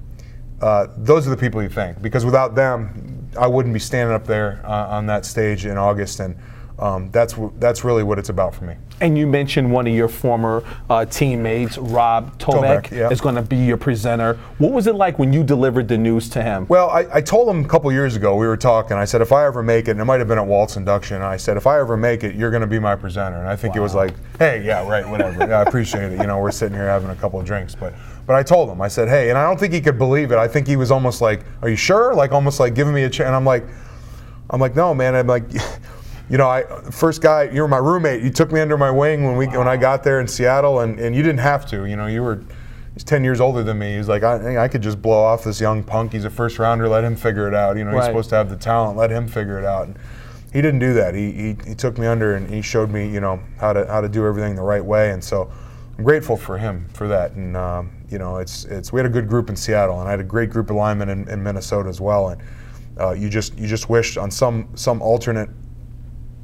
uh, 0.60 0.88
those 0.96 1.26
are 1.26 1.30
the 1.30 1.36
people 1.36 1.62
you 1.62 1.68
thank 1.68 2.00
because 2.02 2.24
without 2.24 2.54
them, 2.54 3.28
I 3.38 3.46
wouldn't 3.46 3.72
be 3.74 3.80
standing 3.80 4.14
up 4.14 4.26
there 4.26 4.60
uh, 4.64 4.88
on 4.88 5.06
that 5.06 5.24
stage 5.24 5.66
in 5.66 5.76
August, 5.76 6.20
and 6.20 6.36
um, 6.78 7.10
that's 7.10 7.34
w- 7.34 7.52
that's 7.58 7.84
really 7.84 8.02
what 8.02 8.18
it's 8.18 8.28
about 8.28 8.54
for 8.54 8.64
me. 8.64 8.74
And 9.00 9.16
you 9.16 9.26
mentioned 9.26 9.70
one 9.70 9.86
of 9.86 9.94
your 9.94 10.08
former 10.08 10.64
uh, 10.90 11.04
teammates, 11.04 11.78
Rob 11.78 12.36
Tobeck, 12.38 12.86
Tobeck, 12.86 12.90
yeah. 12.90 13.10
is 13.10 13.20
going 13.20 13.36
to 13.36 13.42
be 13.42 13.56
your 13.56 13.76
presenter. 13.76 14.34
What 14.58 14.72
was 14.72 14.88
it 14.88 14.96
like 14.96 15.20
when 15.20 15.32
you 15.32 15.44
delivered 15.44 15.86
the 15.86 15.98
news 15.98 16.28
to 16.30 16.42
him? 16.42 16.66
Well, 16.68 16.90
I, 16.90 17.06
I 17.12 17.20
told 17.20 17.48
him 17.48 17.64
a 17.64 17.68
couple 17.68 17.92
years 17.92 18.16
ago, 18.16 18.34
we 18.34 18.46
were 18.48 18.56
talking, 18.56 18.96
I 18.96 19.04
said, 19.04 19.20
if 19.20 19.30
I 19.30 19.46
ever 19.46 19.62
make 19.62 19.86
it, 19.86 19.92
and 19.92 20.00
it 20.00 20.04
might 20.04 20.18
have 20.18 20.26
been 20.26 20.38
at 20.38 20.46
Walt's 20.46 20.76
induction, 20.76 21.22
I 21.22 21.36
said, 21.36 21.56
if 21.56 21.66
I 21.66 21.78
ever 21.78 21.96
make 21.96 22.24
it, 22.24 22.34
you're 22.34 22.50
going 22.50 22.62
to 22.62 22.66
be 22.66 22.80
my 22.80 22.96
presenter. 22.96 23.38
And 23.38 23.46
I 23.46 23.54
think 23.54 23.76
it 23.76 23.80
was 23.80 23.94
like, 23.94 24.14
hey, 24.38 24.64
yeah, 24.64 24.88
right, 24.88 25.08
whatever. 25.08 25.46
yeah, 25.46 25.60
I 25.60 25.62
appreciate 25.62 26.12
it. 26.12 26.20
You 26.20 26.26
know, 26.26 26.40
we're 26.40 26.50
sitting 26.50 26.76
here 26.76 26.88
having 26.88 27.10
a 27.10 27.16
couple 27.16 27.38
of 27.38 27.46
drinks. 27.46 27.76
But 27.76 27.94
but 28.28 28.37
I 28.37 28.42
told 28.42 28.68
him, 28.68 28.82
I 28.82 28.88
said, 28.88 29.08
hey, 29.08 29.30
and 29.30 29.38
I 29.38 29.42
don't 29.42 29.58
think 29.58 29.73
he 29.73 29.80
could 29.80 29.97
believe 29.97 30.32
it. 30.32 30.37
I 30.37 30.47
think 30.47 30.66
he 30.66 30.76
was 30.76 30.90
almost 30.90 31.23
like, 31.23 31.47
are 31.62 31.70
you 31.70 31.76
sure? 31.76 32.14
Like 32.14 32.30
almost 32.30 32.61
like 32.61 32.75
giving 32.75 32.92
me 32.92 33.04
a 33.04 33.08
chance. 33.08 33.26
And 33.26 33.35
I'm 33.35 33.47
like, 33.47 33.64
I'm 34.50 34.61
like, 34.61 34.76
no, 34.76 34.94
man. 34.94 35.14
I'm 35.14 35.26
like, 35.26 35.50
you 36.30 36.37
know, 36.37 36.47
I 36.47 36.64
first 36.90 37.23
guy, 37.23 37.44
you 37.44 37.62
were 37.62 37.68
my 37.68 37.78
roommate. 37.78 38.23
You 38.23 38.28
took 38.28 38.52
me 38.52 38.61
under 38.61 38.76
my 38.76 38.90
wing 38.90 39.25
when 39.25 39.38
we 39.38 39.47
when 39.47 39.66
I 39.66 39.78
got 39.78 40.04
there 40.04 40.20
in 40.20 40.28
Seattle, 40.28 40.80
and, 40.80 41.00
and 41.00 41.16
you 41.16 41.23
didn't 41.23 41.40
have 41.40 41.64
to. 41.70 41.87
You 41.87 41.97
know, 41.97 42.06
you 42.06 42.23
were 42.23 42.44
he's 42.92 43.02
10 43.02 43.25
years 43.25 43.40
older 43.40 43.64
than 43.64 43.78
me. 43.78 43.97
He's 43.97 44.11
like, 44.11 44.25
I, 44.25 44.62
I 44.62 44.68
could 44.68 44.82
just 44.82 45.00
blow 45.00 45.25
off 45.25 45.42
this 45.42 45.58
young 45.58 45.82
punk. 45.82 46.12
He's 46.12 46.26
a 46.26 46.30
first 46.30 46.58
rounder. 46.58 46.87
Let 46.87 47.04
him 47.04 47.16
figure 47.16 47.49
it 47.49 47.54
out. 47.54 47.78
You 47.78 47.85
know, 47.85 47.97
he's 47.97 48.04
supposed 48.04 48.28
to 48.28 48.37
have 48.37 48.50
the 48.50 48.56
talent. 48.56 48.99
Let 48.99 49.11
him 49.11 49.26
figure 49.26 49.58
it 49.58 49.64
out. 49.64 49.87
And 49.87 49.99
he 50.52 50.61
didn't 50.61 50.80
do 50.80 50.92
that. 50.92 51.14
He, 51.14 51.32
he, 51.32 51.56
he 51.66 51.75
took 51.75 51.97
me 51.97 52.06
under 52.06 52.35
and 52.35 52.47
he 52.50 52.61
showed 52.61 52.90
me, 52.90 53.08
you 53.08 53.20
know, 53.20 53.40
how 53.58 53.73
to 53.73 53.87
how 53.87 54.02
to 54.02 54.08
do 54.11 54.26
everything 54.26 54.54
the 54.54 54.61
right 54.61 54.85
way. 54.85 55.12
And 55.12 55.25
so. 55.25 55.50
I'm 55.99 56.05
grateful 56.05 56.37
for 56.37 56.57
him 56.57 56.88
for 56.93 57.09
that. 57.09 57.33
And 57.33 57.57
um, 57.57 57.90
you 58.09 58.19
know, 58.19 58.37
it's 58.37 58.64
it's 58.67 58.93
we 58.93 59.00
had 59.00 59.07
a 59.07 59.12
good 59.12 59.28
group 59.28 59.50
in 59.50 59.57
Seattle, 59.57 59.99
and 59.99 60.09
I 60.09 60.12
had 60.12 60.21
a 60.21 60.25
great 60.25 60.49
group 60.49 60.71
of 60.71 60.76
linemen 60.76 61.09
in, 61.09 61.28
in 61.28 61.43
Minnesota 61.43 61.88
as 61.88 62.00
well. 62.00 62.28
And 62.28 62.43
uh, 63.00 63.12
you 63.12 63.28
just 63.28 63.59
you 63.59 63.67
just 63.67 63.90
wish 63.90 64.17
on 64.17 64.31
some 64.31 64.69
some 64.76 65.02
alternate 65.02 65.50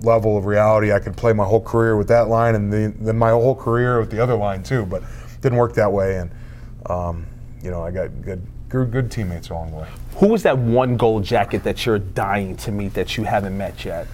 level 0.01 0.37
of 0.37 0.45
reality 0.45 0.93
I 0.93 0.99
could 0.99 1.17
play 1.17 1.33
my 1.33 1.45
whole 1.45 1.61
career 1.61 1.97
with 1.97 2.09
that 2.09 2.29
line, 2.29 2.57
and 2.57 2.73
the, 2.73 2.93
then 2.99 3.17
my 3.17 3.31
whole 3.31 3.55
career 3.55 4.01
with 4.01 4.11
the 4.11 4.21
other 4.21 4.35
line 4.35 4.65
too. 4.65 4.87
But 4.87 5.05
didn't 5.41 5.59
work 5.59 5.75
that 5.75 5.93
way, 5.93 6.19
and 6.19 6.33
um, 6.87 7.25
you 7.63 7.71
know, 7.71 7.83
I 7.83 7.93
got 7.93 8.09
good, 8.23 8.45
good 8.69 8.91
good 8.91 9.09
teammates 9.09 9.51
along 9.51 9.71
the 9.71 9.77
way. 9.77 9.89
Who 10.17 10.29
was 10.29 10.43
that 10.43 10.59
one 10.59 10.97
gold 10.97 11.23
jacket 11.23 11.63
that 11.63 11.87
you're 11.87 12.01
dying 12.01 12.57
to 12.57 12.73
meet 12.73 12.95
that 12.95 13.17
you 13.17 13.23
haven't 13.23 13.57
met 13.57 13.85
yet? 13.85 14.09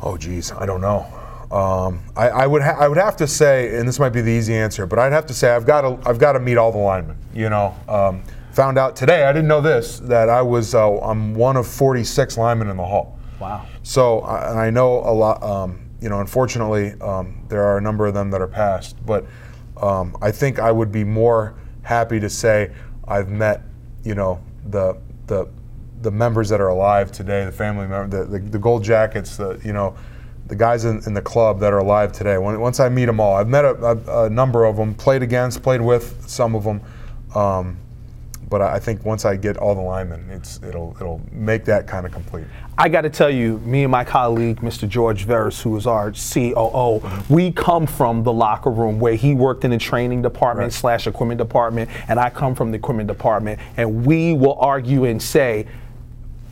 Oh, 0.00 0.16
geez, 0.16 0.52
I 0.52 0.66
don't 0.66 0.80
know. 0.80 1.04
Um, 1.52 2.02
I, 2.16 2.28
I, 2.30 2.46
would 2.46 2.62
ha- 2.62 2.78
I 2.78 2.88
would 2.88 2.96
have 2.96 3.14
to 3.18 3.26
say, 3.26 3.76
and 3.76 3.86
this 3.86 3.98
might 3.98 4.08
be 4.08 4.22
the 4.22 4.30
easy 4.30 4.54
answer, 4.54 4.86
but 4.86 4.98
I'd 4.98 5.12
have 5.12 5.26
to 5.26 5.34
say 5.34 5.50
I've 5.50 5.66
got 5.66 5.82
to 5.82 6.08
I've 6.08 6.18
got 6.18 6.32
to 6.32 6.40
meet 6.40 6.56
all 6.56 6.72
the 6.72 6.78
linemen. 6.78 7.18
You 7.34 7.50
know, 7.50 7.76
um, 7.88 8.22
found 8.52 8.78
out 8.78 8.96
today 8.96 9.24
I 9.24 9.32
didn't 9.34 9.48
know 9.48 9.60
this 9.60 9.98
that 10.00 10.30
I 10.30 10.40
was 10.40 10.74
uh, 10.74 10.98
I'm 11.00 11.34
one 11.34 11.58
of 11.58 11.66
46 11.66 12.38
linemen 12.38 12.68
in 12.68 12.78
the 12.78 12.86
hall. 12.86 13.18
Wow. 13.38 13.66
So 13.82 14.20
uh, 14.20 14.48
and 14.50 14.58
I 14.58 14.70
know 14.70 15.00
a 15.00 15.12
lot. 15.12 15.42
Um, 15.42 15.90
you 16.00 16.08
know, 16.08 16.20
unfortunately, 16.20 16.94
um, 17.00 17.44
there 17.48 17.62
are 17.62 17.76
a 17.76 17.80
number 17.80 18.06
of 18.06 18.14
them 18.14 18.30
that 18.30 18.40
are 18.40 18.48
passed, 18.48 18.96
but 19.04 19.26
um, 19.76 20.16
I 20.22 20.30
think 20.30 20.58
I 20.58 20.72
would 20.72 20.90
be 20.90 21.04
more 21.04 21.54
happy 21.82 22.18
to 22.18 22.30
say 22.30 22.72
I've 23.06 23.28
met, 23.28 23.62
you 24.04 24.14
know, 24.14 24.42
the 24.70 24.96
the 25.26 25.48
the 26.00 26.10
members 26.10 26.48
that 26.48 26.60
are 26.60 26.68
alive 26.68 27.12
today, 27.12 27.44
the 27.44 27.52
family 27.52 27.86
members, 27.86 28.26
the, 28.26 28.38
the, 28.38 28.50
the 28.50 28.58
gold 28.58 28.82
jackets, 28.82 29.36
the 29.36 29.60
you 29.62 29.74
know 29.74 29.94
the 30.46 30.56
guys 30.56 30.84
in, 30.84 31.02
in, 31.06 31.14
the 31.14 31.22
club 31.22 31.60
that 31.60 31.72
are 31.72 31.78
alive 31.78 32.12
today. 32.12 32.36
When, 32.38 32.58
once 32.60 32.80
I 32.80 32.88
meet 32.88 33.06
them 33.06 33.20
all, 33.20 33.36
I've 33.36 33.48
met 33.48 33.64
a, 33.64 33.74
a, 33.74 34.24
a, 34.26 34.30
number 34.30 34.64
of 34.64 34.76
them, 34.76 34.94
played 34.94 35.22
against, 35.22 35.62
played 35.62 35.80
with 35.80 36.28
some 36.28 36.54
of 36.54 36.64
them. 36.64 36.80
Um, 37.34 37.78
but 38.52 38.60
I 38.60 38.78
think 38.78 39.02
once 39.06 39.24
I 39.24 39.36
get 39.36 39.56
all 39.56 39.74
the 39.74 39.80
linemen, 39.80 40.28
it's 40.28 40.60
it'll 40.62 40.94
it'll 41.00 41.22
make 41.32 41.64
that 41.64 41.86
kind 41.86 42.04
of 42.04 42.12
complete. 42.12 42.44
I 42.76 42.90
got 42.90 43.00
to 43.00 43.08
tell 43.08 43.30
you, 43.30 43.56
me 43.60 43.82
and 43.82 43.90
my 43.90 44.04
colleague, 44.04 44.60
Mr. 44.60 44.86
George 44.86 45.26
Veras, 45.26 45.62
who 45.62 45.74
is 45.78 45.86
our 45.86 46.12
COO, 46.12 47.02
we 47.30 47.50
come 47.50 47.86
from 47.86 48.22
the 48.22 48.32
locker 48.32 48.70
room 48.70 49.00
where 49.00 49.14
he 49.14 49.34
worked 49.34 49.64
in 49.64 49.70
the 49.70 49.78
training 49.78 50.20
department 50.20 50.66
right. 50.66 50.72
slash 50.72 51.06
equipment 51.06 51.38
department, 51.38 51.88
and 52.08 52.20
I 52.20 52.28
come 52.28 52.54
from 52.54 52.72
the 52.72 52.76
equipment 52.76 53.08
department, 53.08 53.58
and 53.78 54.04
we 54.04 54.34
will 54.34 54.58
argue 54.58 55.04
and 55.04 55.22
say 55.22 55.66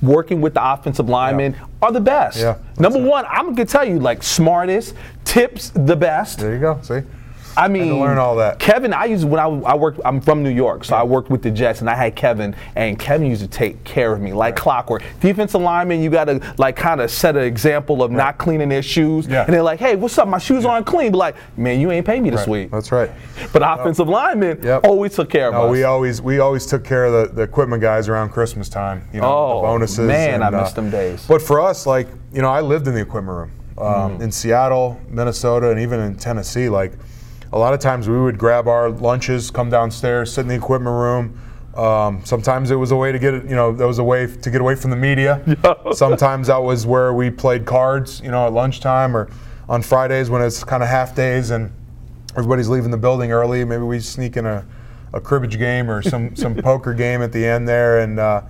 working 0.02 0.40
with 0.40 0.54
the 0.54 0.72
offensive 0.72 1.08
linemen 1.08 1.52
yeah. 1.52 1.66
are 1.82 1.92
the 1.92 2.00
best. 2.00 2.38
Yeah, 2.38 2.58
Number 2.78 2.98
it. 2.98 3.04
one, 3.04 3.24
I'm 3.28 3.54
gonna 3.54 3.66
tell 3.66 3.86
you, 3.86 3.98
like 3.98 4.22
smartest, 4.22 4.94
tips 5.24 5.70
the 5.70 5.96
best. 5.96 6.38
There 6.38 6.54
you 6.54 6.60
go. 6.60 6.80
See. 6.82 7.02
I 7.56 7.68
mean, 7.68 7.98
learn 8.00 8.18
all 8.18 8.36
that. 8.36 8.58
Kevin, 8.58 8.92
I 8.92 9.06
used 9.06 9.24
when 9.24 9.40
I, 9.40 9.46
I 9.46 9.74
worked. 9.74 10.00
I'm 10.04 10.20
from 10.20 10.42
New 10.42 10.50
York, 10.50 10.84
so 10.84 10.94
yeah. 10.94 11.00
I 11.00 11.04
worked 11.04 11.30
with 11.30 11.42
the 11.42 11.50
Jets, 11.50 11.80
and 11.80 11.90
I 11.90 11.94
had 11.94 12.16
Kevin, 12.16 12.54
and 12.76 12.98
Kevin 12.98 13.26
used 13.26 13.42
to 13.42 13.48
take 13.48 13.82
care 13.84 14.12
of 14.12 14.20
me 14.20 14.32
like 14.32 14.54
right. 14.54 14.62
clockwork. 14.62 15.02
Defensive 15.20 15.60
lineman, 15.60 16.02
you 16.02 16.10
got 16.10 16.24
to 16.24 16.54
like 16.58 16.76
kind 16.76 17.00
of 17.00 17.10
set 17.10 17.36
an 17.36 17.44
example 17.44 18.02
of 18.02 18.10
right. 18.10 18.16
not 18.16 18.38
cleaning 18.38 18.68
their 18.68 18.82
shoes, 18.82 19.26
yeah. 19.26 19.44
and 19.44 19.52
they're 19.52 19.62
like, 19.62 19.80
"Hey, 19.80 19.96
what's 19.96 20.16
up? 20.18 20.28
My 20.28 20.38
shoes 20.38 20.64
yeah. 20.64 20.70
aren't 20.70 20.86
clean." 20.86 21.12
But 21.12 21.18
like, 21.18 21.36
man, 21.58 21.80
you 21.80 21.90
ain't 21.90 22.06
paid 22.06 22.22
me 22.22 22.30
this 22.30 22.40
right. 22.40 22.48
week. 22.48 22.70
That's 22.70 22.92
right. 22.92 23.10
But 23.52 23.62
offensive 23.64 24.08
linemen 24.08 24.62
yep. 24.62 24.84
always 24.84 25.14
took 25.14 25.30
care 25.30 25.48
of 25.48 25.54
no, 25.54 25.64
us. 25.64 25.72
We 25.72 25.84
always 25.84 26.22
we 26.22 26.38
always 26.38 26.66
took 26.66 26.84
care 26.84 27.06
of 27.06 27.30
the, 27.30 27.34
the 27.34 27.42
equipment 27.42 27.82
guys 27.82 28.08
around 28.08 28.30
Christmas 28.30 28.68
time. 28.68 29.06
You 29.12 29.20
know, 29.20 29.32
oh, 29.32 29.60
the 29.60 29.66
bonuses. 29.66 30.06
Man, 30.06 30.34
and, 30.34 30.44
I 30.44 30.50
missed 30.50 30.78
uh, 30.78 30.82
them 30.82 30.90
days. 30.90 31.26
But 31.26 31.42
for 31.42 31.60
us, 31.60 31.86
like 31.86 32.08
you 32.32 32.42
know, 32.42 32.50
I 32.50 32.60
lived 32.60 32.86
in 32.86 32.94
the 32.94 33.00
equipment 33.00 33.36
room 33.36 33.52
um, 33.78 34.18
mm. 34.18 34.22
in 34.22 34.30
Seattle, 34.30 35.00
Minnesota, 35.08 35.70
and 35.70 35.80
even 35.80 36.00
in 36.00 36.16
Tennessee. 36.16 36.68
Like 36.68 36.92
a 37.52 37.58
lot 37.58 37.74
of 37.74 37.80
times 37.80 38.08
we 38.08 38.18
would 38.18 38.38
grab 38.38 38.68
our 38.68 38.90
lunches, 38.90 39.50
come 39.50 39.70
downstairs, 39.70 40.32
sit 40.32 40.42
in 40.42 40.48
the 40.48 40.54
equipment 40.54 40.94
room. 40.94 41.40
Um, 41.74 42.24
sometimes 42.24 42.70
it 42.70 42.76
was 42.76 42.90
a 42.90 42.96
way 42.96 43.12
to 43.12 43.18
get 43.18 43.34
it, 43.34 43.44
you 43.44 43.56
know, 43.56 43.72
that 43.72 43.86
was 43.86 43.98
a 43.98 44.04
way 44.04 44.26
to 44.26 44.50
get 44.50 44.60
away 44.60 44.74
from 44.74 44.90
the 44.90 44.96
media. 44.96 45.42
sometimes 45.92 46.48
that 46.48 46.62
was 46.62 46.86
where 46.86 47.12
we 47.12 47.30
played 47.30 47.64
cards, 47.64 48.20
you 48.20 48.30
know, 48.30 48.46
at 48.46 48.52
lunchtime 48.52 49.16
or 49.16 49.30
on 49.68 49.82
Fridays 49.82 50.30
when 50.30 50.42
it's 50.42 50.64
kind 50.64 50.82
of 50.82 50.88
half 50.88 51.14
days 51.14 51.50
and 51.50 51.72
everybody's 52.36 52.68
leaving 52.68 52.90
the 52.90 52.96
building 52.96 53.32
early. 53.32 53.64
Maybe 53.64 53.82
we 53.82 54.00
sneak 54.00 54.36
in 54.36 54.46
a, 54.46 54.66
a 55.12 55.20
cribbage 55.20 55.58
game 55.58 55.90
or 55.90 56.02
some, 56.02 56.34
some 56.36 56.54
poker 56.54 56.92
game 56.92 57.22
at 57.22 57.32
the 57.32 57.44
end 57.44 57.68
there. 57.68 58.00
And 58.00 58.18
uh, 58.18 58.42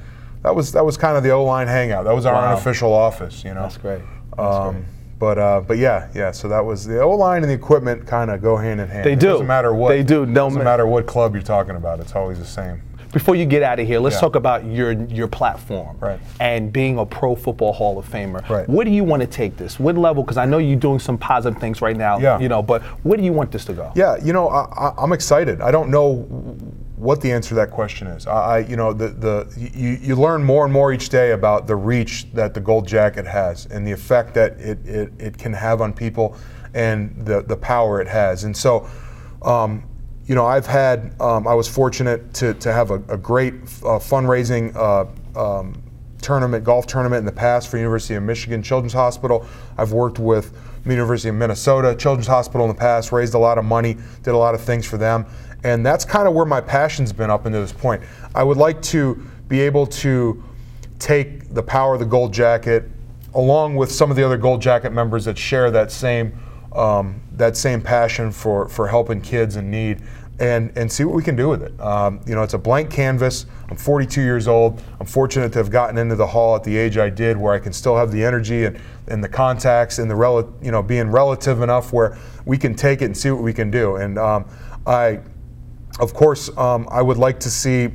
that 0.42 0.54
was 0.54 0.72
that 0.72 0.84
was 0.84 0.96
kind 0.96 1.16
of 1.16 1.22
the 1.22 1.30
O 1.30 1.44
line 1.44 1.66
hangout. 1.66 2.04
That 2.04 2.14
was 2.14 2.26
our 2.26 2.34
wow. 2.34 2.52
unofficial 2.52 2.92
office, 2.92 3.44
you 3.44 3.52
know. 3.52 3.62
That's 3.62 3.76
great. 3.76 4.02
That's 4.36 4.56
um, 4.56 4.74
great. 4.74 4.84
But 5.20 5.38
uh, 5.38 5.60
but 5.60 5.76
yeah, 5.76 6.08
yeah. 6.14 6.32
So 6.32 6.48
that 6.48 6.64
was 6.64 6.86
the 6.86 7.00
O 7.02 7.10
line 7.10 7.42
and 7.42 7.50
the 7.50 7.54
equipment 7.54 8.06
kind 8.06 8.30
of 8.30 8.40
go 8.40 8.56
hand 8.56 8.80
in 8.80 8.88
hand. 8.88 9.04
They 9.04 9.14
do. 9.14 9.28
It 9.28 9.32
doesn't 9.32 9.46
matter 9.46 9.74
what. 9.74 9.90
They 9.90 10.02
do. 10.02 10.24
No 10.24 10.48
doesn't 10.48 10.64
matter 10.64 10.86
what 10.86 11.06
club 11.06 11.34
you're 11.34 11.42
talking 11.42 11.76
about. 11.76 12.00
It's 12.00 12.16
always 12.16 12.38
the 12.38 12.46
same. 12.46 12.82
Before 13.12 13.34
you 13.34 13.44
get 13.44 13.62
out 13.62 13.78
of 13.78 13.86
here, 13.86 14.00
let's 14.00 14.16
yeah. 14.16 14.20
talk 14.20 14.34
about 14.34 14.64
your 14.64 14.92
your 14.92 15.28
platform 15.28 15.98
right. 15.98 16.18
and 16.40 16.72
being 16.72 16.98
a 16.98 17.04
Pro 17.04 17.34
Football 17.34 17.74
Hall 17.74 17.98
of 17.98 18.08
Famer. 18.08 18.48
Right. 18.48 18.66
Where 18.66 18.84
do 18.86 18.90
you 18.90 19.04
want 19.04 19.20
to 19.20 19.26
take 19.26 19.58
this? 19.58 19.78
What 19.78 19.98
level? 19.98 20.22
Because 20.22 20.38
I 20.38 20.46
know 20.46 20.56
you're 20.56 20.78
doing 20.78 21.00
some 21.00 21.18
positive 21.18 21.60
things 21.60 21.82
right 21.82 21.96
now. 21.96 22.18
Yeah. 22.18 22.38
You 22.38 22.48
know, 22.48 22.62
but 22.62 22.82
where 23.04 23.18
do 23.18 23.22
you 23.22 23.32
want 23.32 23.52
this 23.52 23.66
to 23.66 23.74
go? 23.74 23.92
Yeah. 23.94 24.16
You 24.22 24.32
know, 24.32 24.48
I, 24.48 24.94
I'm 24.96 25.12
excited. 25.12 25.60
I 25.60 25.70
don't 25.70 25.90
know 25.90 26.26
what 27.00 27.22
the 27.22 27.32
answer 27.32 27.50
to 27.50 27.54
that 27.54 27.70
question 27.70 28.06
is. 28.08 28.26
I, 28.26 28.58
you 28.58 28.76
know, 28.76 28.92
the, 28.92 29.08
the 29.08 29.52
you, 29.56 29.98
you 30.02 30.16
learn 30.16 30.44
more 30.44 30.64
and 30.64 30.72
more 30.72 30.92
each 30.92 31.08
day 31.08 31.32
about 31.32 31.66
the 31.66 31.74
reach 31.74 32.30
that 32.34 32.52
the 32.52 32.60
gold 32.60 32.86
jacket 32.86 33.26
has 33.26 33.66
and 33.66 33.86
the 33.86 33.92
effect 33.92 34.34
that 34.34 34.52
it, 34.60 34.86
it, 34.86 35.12
it 35.18 35.38
can 35.38 35.54
have 35.54 35.80
on 35.80 35.94
people 35.94 36.36
and 36.74 37.14
the, 37.24 37.42
the 37.42 37.56
power 37.56 38.02
it 38.02 38.08
has. 38.08 38.44
And 38.44 38.54
so, 38.54 38.86
um, 39.42 39.82
you 40.26 40.34
know, 40.34 40.44
I've 40.44 40.66
had, 40.66 41.14
um, 41.20 41.48
I 41.48 41.54
was 41.54 41.66
fortunate 41.66 42.34
to, 42.34 42.52
to 42.54 42.72
have 42.72 42.90
a, 42.90 42.96
a 43.08 43.16
great 43.16 43.54
uh, 43.54 43.98
fundraising 43.98 44.76
uh, 44.76 45.06
um, 45.40 45.82
tournament, 46.20 46.64
golf 46.64 46.86
tournament 46.86 47.20
in 47.20 47.26
the 47.26 47.32
past 47.32 47.68
for 47.68 47.78
University 47.78 48.14
of 48.14 48.22
Michigan 48.22 48.62
Children's 48.62 48.92
Hospital. 48.92 49.46
I've 49.78 49.92
worked 49.92 50.18
with 50.18 50.54
University 50.84 51.30
of 51.30 51.34
Minnesota 51.34 51.94
Children's 51.94 52.26
Hospital 52.26 52.66
in 52.66 52.68
the 52.68 52.78
past, 52.78 53.10
raised 53.10 53.34
a 53.34 53.38
lot 53.38 53.58
of 53.58 53.64
money, 53.64 53.96
did 54.22 54.30
a 54.30 54.36
lot 54.36 54.54
of 54.54 54.60
things 54.60 54.86
for 54.86 54.98
them. 54.98 55.26
And 55.64 55.84
that's 55.84 56.04
kind 56.04 56.26
of 56.26 56.34
where 56.34 56.46
my 56.46 56.60
passion's 56.60 57.12
been 57.12 57.30
up 57.30 57.46
until 57.46 57.60
this 57.60 57.72
point. 57.72 58.02
I 58.34 58.42
would 58.42 58.56
like 58.56 58.80
to 58.82 59.22
be 59.48 59.60
able 59.60 59.86
to 59.86 60.42
take 60.98 61.52
the 61.52 61.62
power 61.62 61.94
of 61.94 62.00
the 62.00 62.06
Gold 62.06 62.32
Jacket 62.32 62.88
along 63.34 63.76
with 63.76 63.92
some 63.92 64.10
of 64.10 64.16
the 64.16 64.24
other 64.24 64.36
Gold 64.36 64.60
Jacket 64.60 64.90
members 64.90 65.24
that 65.24 65.38
share 65.38 65.70
that 65.70 65.92
same 65.92 66.32
um, 66.72 67.20
that 67.32 67.56
same 67.56 67.80
passion 67.80 68.30
for, 68.30 68.68
for 68.68 68.86
helping 68.86 69.20
kids 69.20 69.56
in 69.56 69.70
need 69.70 70.02
and, 70.38 70.72
and 70.76 70.90
see 70.90 71.04
what 71.04 71.14
we 71.14 71.22
can 71.22 71.36
do 71.36 71.48
with 71.48 71.62
it. 71.62 71.78
Um, 71.80 72.20
you 72.26 72.34
know, 72.34 72.42
it's 72.42 72.54
a 72.54 72.58
blank 72.58 72.90
canvas. 72.90 73.46
I'm 73.68 73.76
42 73.76 74.22
years 74.22 74.48
old. 74.48 74.82
I'm 74.98 75.06
fortunate 75.06 75.52
to 75.52 75.58
have 75.58 75.70
gotten 75.70 75.98
into 75.98 76.16
the 76.16 76.26
hall 76.26 76.56
at 76.56 76.64
the 76.64 76.76
age 76.76 76.96
I 76.96 77.10
did 77.10 77.36
where 77.36 77.52
I 77.52 77.58
can 77.58 77.72
still 77.72 77.96
have 77.96 78.10
the 78.10 78.24
energy 78.24 78.64
and, 78.64 78.80
and 79.08 79.22
the 79.22 79.28
contacts 79.28 79.98
and 79.98 80.10
the 80.10 80.14
rel- 80.14 80.54
you 80.62 80.70
know 80.70 80.82
being 80.82 81.10
relative 81.10 81.60
enough 81.60 81.92
where 81.92 82.16
we 82.46 82.56
can 82.56 82.74
take 82.74 83.02
it 83.02 83.06
and 83.06 83.16
see 83.16 83.30
what 83.30 83.42
we 83.42 83.52
can 83.52 83.70
do. 83.70 83.96
And 83.96 84.18
um, 84.18 84.46
I 84.86 85.20
of 86.00 86.14
course, 86.14 86.56
um, 86.56 86.88
I 86.90 87.02
would 87.02 87.18
like 87.18 87.38
to 87.40 87.50
see 87.50 87.90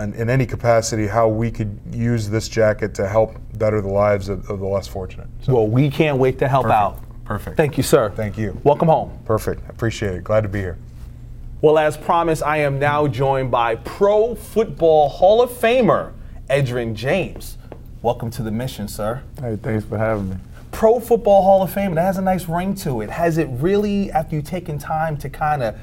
in, 0.00 0.14
in, 0.14 0.30
any 0.30 0.46
capacity 0.46 1.06
how 1.06 1.28
we 1.28 1.50
could 1.50 1.78
use 1.92 2.28
this 2.28 2.48
jacket 2.48 2.94
to 2.94 3.08
help 3.08 3.36
better 3.58 3.80
the 3.80 3.88
lives 3.88 4.28
of, 4.28 4.48
of 4.48 4.60
the 4.60 4.66
less 4.66 4.88
fortunate. 4.88 5.28
So. 5.42 5.54
Well, 5.54 5.68
we 5.68 5.90
can't 5.90 6.18
wait 6.18 6.38
to 6.38 6.48
help 6.48 6.64
Perfect. 6.64 6.80
out. 6.80 7.24
Perfect. 7.24 7.56
Thank 7.56 7.76
you, 7.76 7.82
sir. 7.82 8.10
Thank 8.10 8.38
you. 8.38 8.58
Welcome 8.64 8.88
home. 8.88 9.16
Perfect. 9.24 9.68
Appreciate 9.68 10.14
it. 10.14 10.24
Glad 10.24 10.42
to 10.42 10.48
be 10.48 10.60
here. 10.60 10.78
Well, 11.60 11.78
as 11.78 11.96
promised, 11.96 12.42
I 12.42 12.58
am 12.58 12.78
now 12.78 13.06
joined 13.06 13.50
by 13.50 13.76
Pro 13.76 14.34
Football 14.34 15.10
Hall 15.10 15.42
of 15.42 15.50
Famer 15.50 16.12
Edgerrin 16.48 16.94
James. 16.94 17.58
Welcome 18.02 18.30
to 18.30 18.42
the 18.42 18.50
mission, 18.50 18.88
sir. 18.88 19.22
Hey, 19.40 19.56
thanks 19.62 19.84
for 19.84 19.98
having 19.98 20.30
me. 20.30 20.36
Pro 20.72 20.98
Football 20.98 21.42
Hall 21.42 21.62
of 21.62 21.72
Fame, 21.72 21.94
that 21.96 22.02
has 22.02 22.16
a 22.16 22.22
nice 22.22 22.48
ring 22.48 22.74
to 22.76 23.02
it. 23.02 23.10
Has 23.10 23.38
it 23.38 23.48
really, 23.50 24.10
after 24.12 24.36
you 24.36 24.42
taken 24.42 24.78
time 24.78 25.16
to 25.18 25.28
kind 25.28 25.62
of 25.62 25.76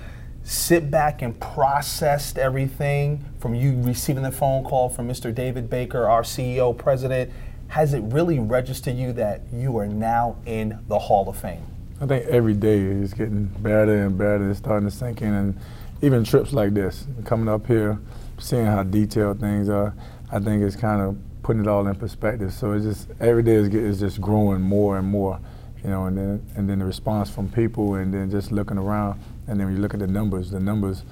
sit 0.48 0.90
back 0.90 1.22
and 1.22 1.38
processed 1.42 2.38
everything 2.38 3.22
from 3.38 3.54
you 3.54 3.82
receiving 3.82 4.24
the 4.24 4.32
phone 4.32 4.64
call 4.64 4.88
from 4.88 5.06
Mr. 5.06 5.36
David 5.36 5.70
Baker, 5.70 6.08
our 6.08 6.22
CEO, 6.22 6.76
president, 6.76 7.30
has 7.68 7.94
it 7.94 8.00
really 8.14 8.40
registered 8.40 8.96
you 8.96 9.12
that 9.12 9.42
you 9.52 9.78
are 9.78 9.88
now 9.88 10.38
in 10.46 10.80
the 10.88 10.98
Hall 10.98 11.28
of 11.28 11.36
Fame? 11.36 11.66
I 12.00 12.06
think 12.06 12.26
every 12.28 12.54
day 12.54 12.78
is 12.80 13.14
getting 13.14 13.48
better 13.60 14.06
and 14.06 14.18
better. 14.18 14.50
It's 14.50 14.60
starting 14.60 14.88
to 14.88 14.96
sink 14.96 15.22
in, 15.22 15.34
and 15.34 15.60
even 16.02 16.24
trips 16.24 16.54
like 16.54 16.74
this, 16.74 17.08
coming 17.26 17.50
up 17.50 17.68
here, 17.68 18.00
seeing 18.40 18.68
how 18.68 18.84
detailed 18.84 19.42
things 19.42 19.68
are, 19.68 19.94
I 20.32 20.40
think 20.40 20.64
it's 20.64 20.78
kind 20.78 21.02
of 21.02 21.18
putting 21.44 21.64
it 21.64 21.68
all 21.68 21.86
in 21.88 21.96
perspective. 21.96 22.54
So 22.54 22.72
it's 22.72 22.86
just 22.86 23.10
every 23.20 23.44
day 23.44 23.56
is, 23.56 23.68
is 23.68 24.00
just 24.00 24.22
growing 24.22 24.62
more 24.62 24.98
and 24.98 25.08
more, 25.10 25.42
you 25.84 25.90
know, 25.90 26.06
and 26.06 26.18
then 26.18 26.46
and 26.56 26.70
then 26.70 26.80
the 26.80 26.86
response 26.86 27.30
from 27.30 27.50
people, 27.50 27.96
and 27.96 28.14
then 28.14 28.32
just 28.32 28.54
looking 28.54 28.78
around 28.78 29.20
and 29.48 29.60
then 29.60 29.68
when 29.68 29.76
you 29.76 29.82
look 29.82 29.94
at 29.94 30.00
the 30.00 30.08
numbers, 30.08 30.52
the 30.52 30.60
numbers, 30.60 31.04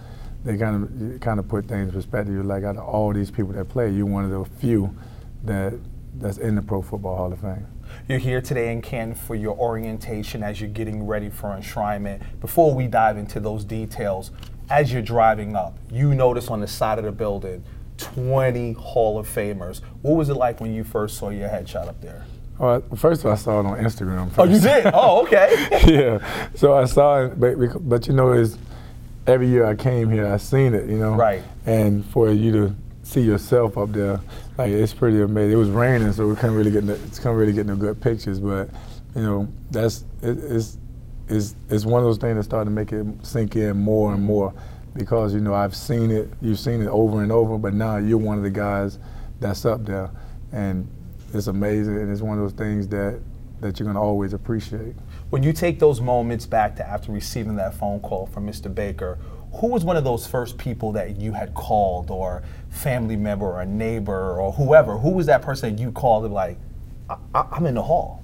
they 0.43 0.57
kind 0.57 0.83
of 0.83 1.19
kind 1.21 1.39
of 1.39 1.47
put 1.47 1.65
things 1.67 1.89
in 1.89 1.93
perspective. 1.93 2.33
You're 2.33 2.43
like, 2.43 2.63
out 2.63 2.77
of 2.77 2.83
all 2.83 3.13
these 3.13 3.31
people 3.31 3.53
that 3.53 3.65
play, 3.65 3.89
you're 3.89 4.05
one 4.05 4.25
of 4.25 4.31
the 4.31 4.45
few 4.59 4.95
that 5.43 5.73
that's 6.17 6.37
in 6.37 6.55
the 6.55 6.61
Pro 6.61 6.81
Football 6.81 7.17
Hall 7.17 7.33
of 7.33 7.39
Fame. 7.39 7.67
You're 8.07 8.19
here 8.19 8.41
today 8.41 8.71
in 8.71 8.81
Canton 8.81 9.15
for 9.15 9.35
your 9.35 9.57
orientation 9.57 10.43
as 10.43 10.59
you're 10.61 10.69
getting 10.69 11.05
ready 11.05 11.29
for 11.29 11.49
enshrinement. 11.49 12.21
Before 12.39 12.73
we 12.73 12.87
dive 12.87 13.17
into 13.17 13.39
those 13.39 13.63
details, 13.63 14.31
as 14.69 14.91
you're 14.91 15.01
driving 15.01 15.55
up, 15.55 15.77
you 15.91 16.13
notice 16.13 16.49
on 16.49 16.61
the 16.61 16.67
side 16.67 16.97
of 16.97 17.05
the 17.05 17.11
building 17.11 17.63
20 17.97 18.73
Hall 18.73 19.17
of 19.17 19.27
Famers. 19.27 19.81
What 20.01 20.15
was 20.15 20.29
it 20.29 20.35
like 20.35 20.59
when 20.59 20.73
you 20.73 20.83
first 20.83 21.17
saw 21.17 21.29
your 21.29 21.49
headshot 21.49 21.87
up 21.87 22.01
there? 22.01 22.25
Oh, 22.59 22.79
well, 22.79 22.81
first 22.95 23.21
of 23.21 23.27
all, 23.27 23.33
I 23.33 23.35
saw 23.35 23.59
it 23.59 23.65
on 23.65 23.77
Instagram. 23.77 24.31
First. 24.31 24.39
Oh, 24.39 24.43
you 24.45 24.59
did? 24.59 24.91
Oh, 24.93 25.23
okay. 25.23 25.67
yeah. 25.87 26.49
So 26.55 26.73
I 26.73 26.85
saw 26.85 27.25
it, 27.25 27.39
but, 27.39 27.55
but 27.87 28.07
you 28.07 28.13
know, 28.13 28.31
is 28.33 28.57
every 29.27 29.47
year 29.47 29.65
I 29.65 29.75
came 29.75 30.09
here, 30.09 30.27
I 30.27 30.37
seen 30.37 30.73
it, 30.73 30.89
you 30.89 30.97
know. 30.97 31.15
Right. 31.15 31.43
And 31.65 32.05
for 32.05 32.31
you 32.31 32.51
to 32.53 32.75
see 33.03 33.21
yourself 33.21 33.77
up 33.77 33.91
there, 33.91 34.19
like 34.57 34.71
it's 34.71 34.93
pretty 34.93 35.21
amazing. 35.21 35.53
It 35.53 35.55
was 35.55 35.69
raining, 35.69 36.11
so 36.13 36.27
we 36.27 36.35
couldn't 36.35 36.55
really 36.55 36.71
get 36.71 36.83
no, 36.83 36.95
couldn't 36.95 37.35
really 37.35 37.53
get 37.53 37.65
no 37.65 37.75
good 37.75 38.01
pictures, 38.01 38.39
but 38.39 38.69
you 39.15 39.21
know, 39.21 39.47
that's 39.71 40.05
it, 40.21 40.37
it's 40.37 40.77
it's 41.27 41.55
it's 41.69 41.85
one 41.85 42.01
of 42.01 42.05
those 42.05 42.17
things 42.17 42.37
that 42.37 42.43
started 42.43 42.65
to 42.65 42.71
make 42.71 42.91
it 42.91 43.05
sink 43.25 43.55
in 43.55 43.77
more 43.77 44.13
and 44.13 44.23
more 44.23 44.53
because 44.93 45.33
you 45.33 45.41
know 45.41 45.53
I've 45.53 45.75
seen 45.75 46.11
it, 46.11 46.29
you've 46.41 46.59
seen 46.59 46.81
it 46.81 46.87
over 46.87 47.21
and 47.21 47.31
over, 47.31 47.57
but 47.57 47.73
now 47.73 47.97
you're 47.97 48.17
one 48.17 48.37
of 48.37 48.43
the 48.43 48.49
guys 48.49 48.99
that's 49.39 49.65
up 49.65 49.85
there, 49.85 50.09
and 50.51 50.87
it's 51.33 51.47
amazing, 51.47 51.97
and 51.97 52.11
it's 52.11 52.21
one 52.21 52.37
of 52.37 52.43
those 52.43 52.53
things 52.53 52.87
that 52.89 53.19
that 53.61 53.79
you're 53.79 53.87
gonna 53.87 54.01
always 54.01 54.33
appreciate. 54.33 54.95
When 55.29 55.41
you 55.41 55.53
take 55.53 55.79
those 55.79 56.01
moments 56.01 56.45
back 56.45 56.75
to 56.75 56.87
after 56.87 57.11
receiving 57.11 57.55
that 57.55 57.73
phone 57.73 57.99
call 58.01 58.27
from 58.27 58.45
Mr. 58.45 58.73
Baker, 58.73 59.17
who 59.53 59.67
was 59.67 59.85
one 59.85 59.95
of 59.95 60.03
those 60.03 60.27
first 60.27 60.57
people 60.57 60.91
that 60.93 61.19
you 61.19 61.31
had 61.31 61.53
called, 61.53 62.11
or 62.11 62.43
family 62.69 63.15
member, 63.15 63.45
or 63.45 63.61
a 63.61 63.65
neighbor, 63.65 64.39
or 64.39 64.51
whoever? 64.51 64.97
Who 64.97 65.11
was 65.11 65.25
that 65.27 65.41
person 65.41 65.75
that 65.75 65.81
you 65.81 65.91
called 65.91 66.25
and 66.25 66.33
like, 66.33 66.57
I- 67.09 67.47
am 67.53 67.65
in 67.65 67.75
the 67.75 67.83
hall? 67.83 68.23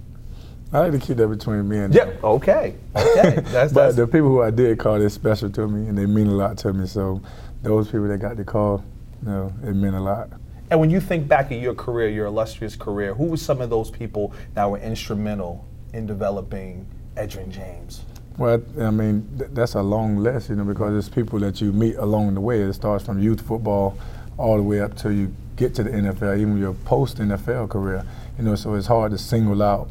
I 0.73 0.79
like 0.79 0.91
to 0.93 0.99
keep 0.99 1.17
that 1.17 1.27
between 1.27 1.67
me 1.67 1.79
and 1.79 1.93
yeah. 1.93 2.05
them. 2.05 2.17
Okay. 2.23 2.75
Okay. 2.95 3.41
That's, 3.41 3.73
but 3.73 3.85
that's, 3.85 3.95
the 3.95 4.07
people 4.07 4.29
who 4.29 4.41
I 4.41 4.51
did 4.51 4.79
call, 4.79 4.99
they're 4.99 5.09
special 5.09 5.49
to 5.49 5.67
me 5.67 5.87
and 5.87 5.97
they 5.97 6.05
mean 6.05 6.27
a 6.27 6.31
lot 6.31 6.57
to 6.59 6.73
me. 6.73 6.85
So 6.85 7.21
those 7.61 7.87
people 7.87 8.07
that 8.07 8.19
got 8.19 8.37
the 8.37 8.43
call, 8.43 8.83
you 9.23 9.29
know, 9.29 9.53
it 9.63 9.73
meant 9.73 9.95
a 9.95 9.99
lot. 9.99 10.29
And 10.71 10.79
when 10.79 10.89
you 10.89 11.01
think 11.01 11.27
back 11.27 11.51
at 11.51 11.59
your 11.59 11.75
career, 11.75 12.07
your 12.07 12.27
illustrious 12.27 12.77
career, 12.77 13.13
who 13.13 13.25
were 13.25 13.37
some 13.37 13.59
of 13.59 13.69
those 13.69 13.91
people 13.91 14.33
that 14.53 14.69
were 14.69 14.77
instrumental 14.77 15.67
in 15.91 16.05
developing 16.05 16.87
Edgerrin 17.17 17.49
James? 17.49 18.05
Well, 18.37 18.61
I 18.79 18.89
mean, 18.89 19.27
th- 19.37 19.51
that's 19.53 19.75
a 19.75 19.81
long 19.81 20.15
list, 20.15 20.49
you 20.49 20.55
know, 20.55 20.63
because 20.63 20.97
it's 20.97 21.13
people 21.13 21.39
that 21.39 21.59
you 21.59 21.73
meet 21.73 21.97
along 21.97 22.35
the 22.35 22.39
way. 22.39 22.61
It 22.61 22.71
starts 22.71 23.05
from 23.05 23.19
youth 23.19 23.41
football 23.41 23.97
all 24.37 24.55
the 24.55 24.63
way 24.63 24.79
up 24.79 24.95
till 24.95 25.11
you 25.11 25.35
get 25.57 25.75
to 25.75 25.83
the 25.83 25.89
NFL, 25.89 26.39
even 26.39 26.57
your 26.57 26.73
post 26.73 27.17
NFL 27.17 27.69
career. 27.69 28.05
You 28.37 28.45
know, 28.45 28.55
so 28.55 28.73
it's 28.75 28.87
hard 28.87 29.11
to 29.11 29.17
single 29.17 29.61
out 29.61 29.89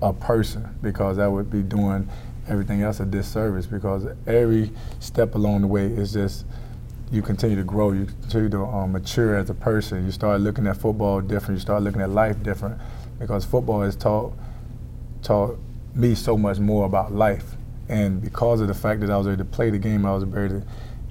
a 0.00 0.12
person 0.12 0.78
because 0.80 1.16
that 1.16 1.28
would 1.28 1.50
be 1.50 1.62
doing 1.62 2.08
everything 2.48 2.82
else 2.82 3.00
a 3.00 3.04
disservice 3.04 3.66
because 3.66 4.06
every 4.28 4.70
step 5.00 5.34
along 5.34 5.62
the 5.62 5.66
way 5.66 5.86
is 5.86 6.12
just 6.12 6.46
you 7.10 7.22
continue 7.22 7.56
to 7.56 7.64
grow, 7.64 7.92
you 7.92 8.06
continue 8.06 8.48
to 8.50 8.62
um, 8.64 8.92
mature 8.92 9.36
as 9.36 9.50
a 9.50 9.54
person. 9.54 10.04
You 10.06 10.12
start 10.12 10.40
looking 10.40 10.66
at 10.66 10.76
football 10.76 11.20
different, 11.20 11.56
you 11.56 11.60
start 11.60 11.82
looking 11.82 12.00
at 12.00 12.10
life 12.10 12.42
different 12.42 12.80
because 13.18 13.44
football 13.44 13.82
has 13.82 13.96
taught 13.96 14.32
taught 15.22 15.58
me 15.94 16.14
so 16.14 16.36
much 16.36 16.58
more 16.58 16.86
about 16.86 17.12
life. 17.12 17.56
And 17.88 18.22
because 18.22 18.60
of 18.60 18.68
the 18.68 18.74
fact 18.74 19.00
that 19.00 19.10
I 19.10 19.16
was 19.16 19.26
able 19.26 19.38
to 19.38 19.44
play 19.44 19.70
the 19.70 19.78
game, 19.78 20.06
I 20.06 20.14
was 20.14 20.22
able 20.22 20.48
to 20.48 20.62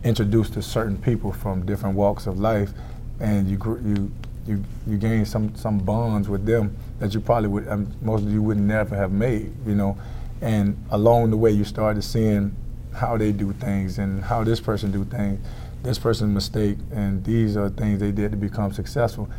introduce 0.03 0.50
to 0.51 0.62
certain 0.62 0.98
people 0.98 1.34
from 1.34 1.65
different 1.65 1.96
walks 1.96 2.25
of 2.25 2.39
life, 2.39 2.72
and 3.20 3.50
you 3.50 3.58
you 3.86 4.12
you 4.48 4.63
you 4.88 4.98
gain 4.98 5.25
some 5.25 5.53
some 5.56 5.79
bonds 5.79 6.29
with 6.29 6.46
them 6.46 6.77
that 7.00 7.13
you 7.13 7.20
probably 7.20 7.50
would 7.50 7.68
um, 7.68 7.94
most 8.01 8.24
of 8.24 8.32
you 8.32 8.41
would 8.41 8.58
never 8.58 8.96
have 8.96 9.12
made, 9.12 9.53
you 9.65 9.75
know. 9.75 9.98
And 10.41 10.82
along 10.91 11.32
the 11.32 11.38
way, 11.38 11.51
you 11.51 11.65
started 11.65 12.01
seeing 12.01 12.56
how 12.96 13.18
they 13.18 13.34
do 13.34 13.51
things 13.53 14.00
and 14.00 14.24
how 14.24 14.44
this 14.46 14.59
person 14.62 14.92
do 14.92 15.03
things, 15.03 15.46
this 15.83 15.98
person's 15.98 16.33
mistake, 16.33 16.77
and 16.92 17.24
these 17.24 17.55
are 17.57 17.70
things 17.70 18.00
they 18.00 18.11
did 18.11 18.31
to 18.31 18.37
become 18.37 18.72
successful. 18.72 19.29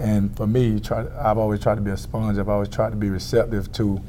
And 0.00 0.36
for 0.36 0.46
me, 0.46 0.80
try, 0.80 1.06
I've 1.20 1.38
always 1.38 1.60
tried 1.60 1.76
to 1.76 1.80
be 1.80 1.90
a 1.90 1.96
sponge. 1.96 2.38
I've 2.38 2.48
always 2.48 2.68
tried 2.68 2.90
to 2.90 2.96
be 2.96 3.10
receptive 3.10 3.70
to 3.72 4.00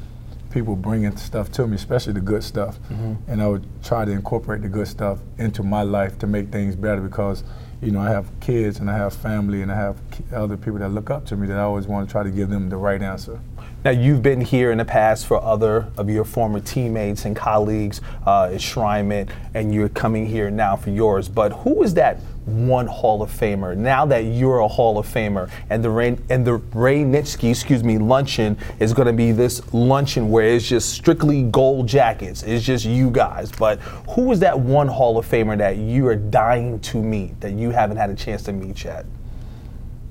people 0.50 0.74
bringing 0.74 1.16
stuff 1.16 1.52
to 1.52 1.66
me, 1.66 1.76
especially 1.76 2.14
the 2.14 2.20
good 2.20 2.42
stuff. 2.42 2.80
Mm-hmm. 2.88 3.30
And 3.30 3.42
I 3.42 3.48
would 3.48 3.66
try 3.84 4.04
to 4.04 4.10
incorporate 4.10 4.62
the 4.62 4.68
good 4.68 4.88
stuff 4.88 5.20
into 5.38 5.62
my 5.62 5.82
life 5.82 6.18
to 6.20 6.26
make 6.26 6.50
things 6.50 6.74
better 6.74 7.00
because 7.00 7.44
you 7.82 7.90
know, 7.90 8.00
I 8.00 8.08
have 8.08 8.28
kids 8.40 8.78
and 8.78 8.90
I 8.90 8.96
have 8.96 9.14
family 9.14 9.62
and 9.62 9.70
I 9.70 9.76
have 9.76 10.00
other 10.32 10.56
people 10.56 10.78
that 10.78 10.88
look 10.88 11.10
up 11.10 11.26
to 11.26 11.36
me 11.36 11.46
that 11.48 11.58
I 11.58 11.62
always 11.62 11.86
want 11.86 12.08
to 12.08 12.12
try 12.12 12.22
to 12.22 12.30
give 12.30 12.48
them 12.48 12.68
the 12.68 12.76
right 12.76 13.02
answer. 13.02 13.40
Now, 13.86 13.92
you've 13.92 14.20
been 14.20 14.40
here 14.40 14.72
in 14.72 14.78
the 14.78 14.84
past 14.84 15.26
for 15.26 15.40
other 15.40 15.86
of 15.96 16.10
your 16.10 16.24
former 16.24 16.58
teammates 16.58 17.24
and 17.24 17.36
colleagues, 17.36 18.00
uh, 18.26 18.48
enshrinement, 18.48 19.30
and 19.54 19.72
you're 19.72 19.88
coming 19.88 20.26
here 20.26 20.50
now 20.50 20.74
for 20.74 20.90
yours. 20.90 21.28
But 21.28 21.52
who 21.52 21.84
is 21.84 21.94
that 21.94 22.18
one 22.46 22.88
Hall 22.88 23.22
of 23.22 23.30
Famer? 23.30 23.76
Now 23.76 24.04
that 24.06 24.24
you're 24.24 24.58
a 24.58 24.66
Hall 24.66 24.98
of 24.98 25.06
Famer, 25.06 25.48
and 25.70 25.84
the 25.84 25.90
Ray, 25.90 26.18
and 26.28 26.44
the 26.44 26.54
Ray 26.54 27.04
Nitschke, 27.04 27.48
excuse 27.48 27.84
me, 27.84 27.96
luncheon 27.96 28.58
is 28.80 28.92
going 28.92 29.06
to 29.06 29.12
be 29.12 29.30
this 29.30 29.62
luncheon 29.72 30.32
where 30.32 30.48
it's 30.48 30.66
just 30.66 30.88
strictly 30.88 31.44
gold 31.44 31.86
jackets. 31.86 32.42
It's 32.42 32.64
just 32.64 32.84
you 32.84 33.08
guys. 33.08 33.52
But 33.52 33.78
who 34.08 34.32
is 34.32 34.40
that 34.40 34.58
one 34.58 34.88
Hall 34.88 35.16
of 35.16 35.26
Famer 35.26 35.56
that 35.58 35.76
you 35.76 36.08
are 36.08 36.16
dying 36.16 36.80
to 36.80 37.00
meet 37.00 37.40
that 37.40 37.52
you 37.52 37.70
haven't 37.70 37.98
had 37.98 38.10
a 38.10 38.16
chance 38.16 38.42
to 38.42 38.52
meet 38.52 38.82
yet? 38.82 39.06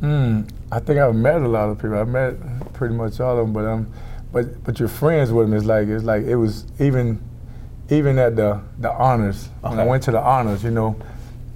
Mm, 0.01 0.49
I 0.71 0.79
think 0.79 0.99
I've 0.99 1.15
met 1.15 1.41
a 1.41 1.47
lot 1.47 1.69
of 1.69 1.77
people. 1.77 1.97
I've 1.97 2.07
met 2.07 2.35
pretty 2.73 2.93
much 2.93 3.19
all 3.19 3.39
of 3.39 3.45
them, 3.45 3.53
but 3.53 3.65
um, 3.65 3.91
but 4.31 4.63
but 4.63 4.79
your 4.79 4.89
friends 4.89 5.31
with 5.31 5.47
them 5.47 5.57
is 5.57 5.65
like 5.65 5.87
it's 5.87 6.03
like 6.03 6.23
it 6.23 6.35
was 6.35 6.65
even 6.79 7.21
even 7.89 8.17
at 8.19 8.35
the 8.35 8.61
the 8.79 8.91
honors 8.91 9.49
okay. 9.63 9.69
when 9.69 9.79
I 9.79 9.85
went 9.85 10.03
to 10.03 10.11
the 10.11 10.21
honors, 10.21 10.63
you 10.63 10.71
know. 10.71 10.95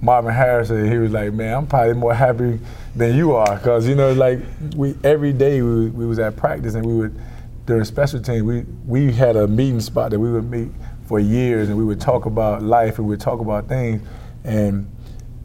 Marvin 0.02 0.32
Harrison, 0.32 0.90
he 0.90 0.96
was 0.96 1.12
like, 1.12 1.34
"Man, 1.34 1.54
I'm 1.54 1.66
probably 1.66 1.92
more 1.92 2.14
happy 2.14 2.58
than 2.96 3.14
you 3.14 3.34
are, 3.34 3.58
cause 3.58 3.86
you 3.86 3.94
know, 3.94 4.14
like 4.14 4.40
we 4.74 4.94
every 5.04 5.34
day 5.34 5.60
we, 5.60 5.90
we 5.90 6.06
was 6.06 6.18
at 6.18 6.36
practice 6.36 6.74
and 6.74 6.86
we 6.86 6.94
would 6.94 7.20
during 7.66 7.84
special 7.84 8.18
team 8.18 8.46
we 8.46 8.64
we 8.86 9.12
had 9.12 9.36
a 9.36 9.46
meeting 9.46 9.78
spot 9.80 10.10
that 10.10 10.18
we 10.18 10.32
would 10.32 10.50
meet 10.50 10.68
for 11.06 11.20
years 11.20 11.68
and 11.68 11.76
we 11.76 11.84
would 11.84 12.00
talk 12.00 12.24
about 12.24 12.62
life 12.62 12.96
and 12.96 13.06
we 13.06 13.10
would 13.10 13.20
talk 13.20 13.40
about 13.40 13.68
things, 13.68 14.00
and 14.44 14.90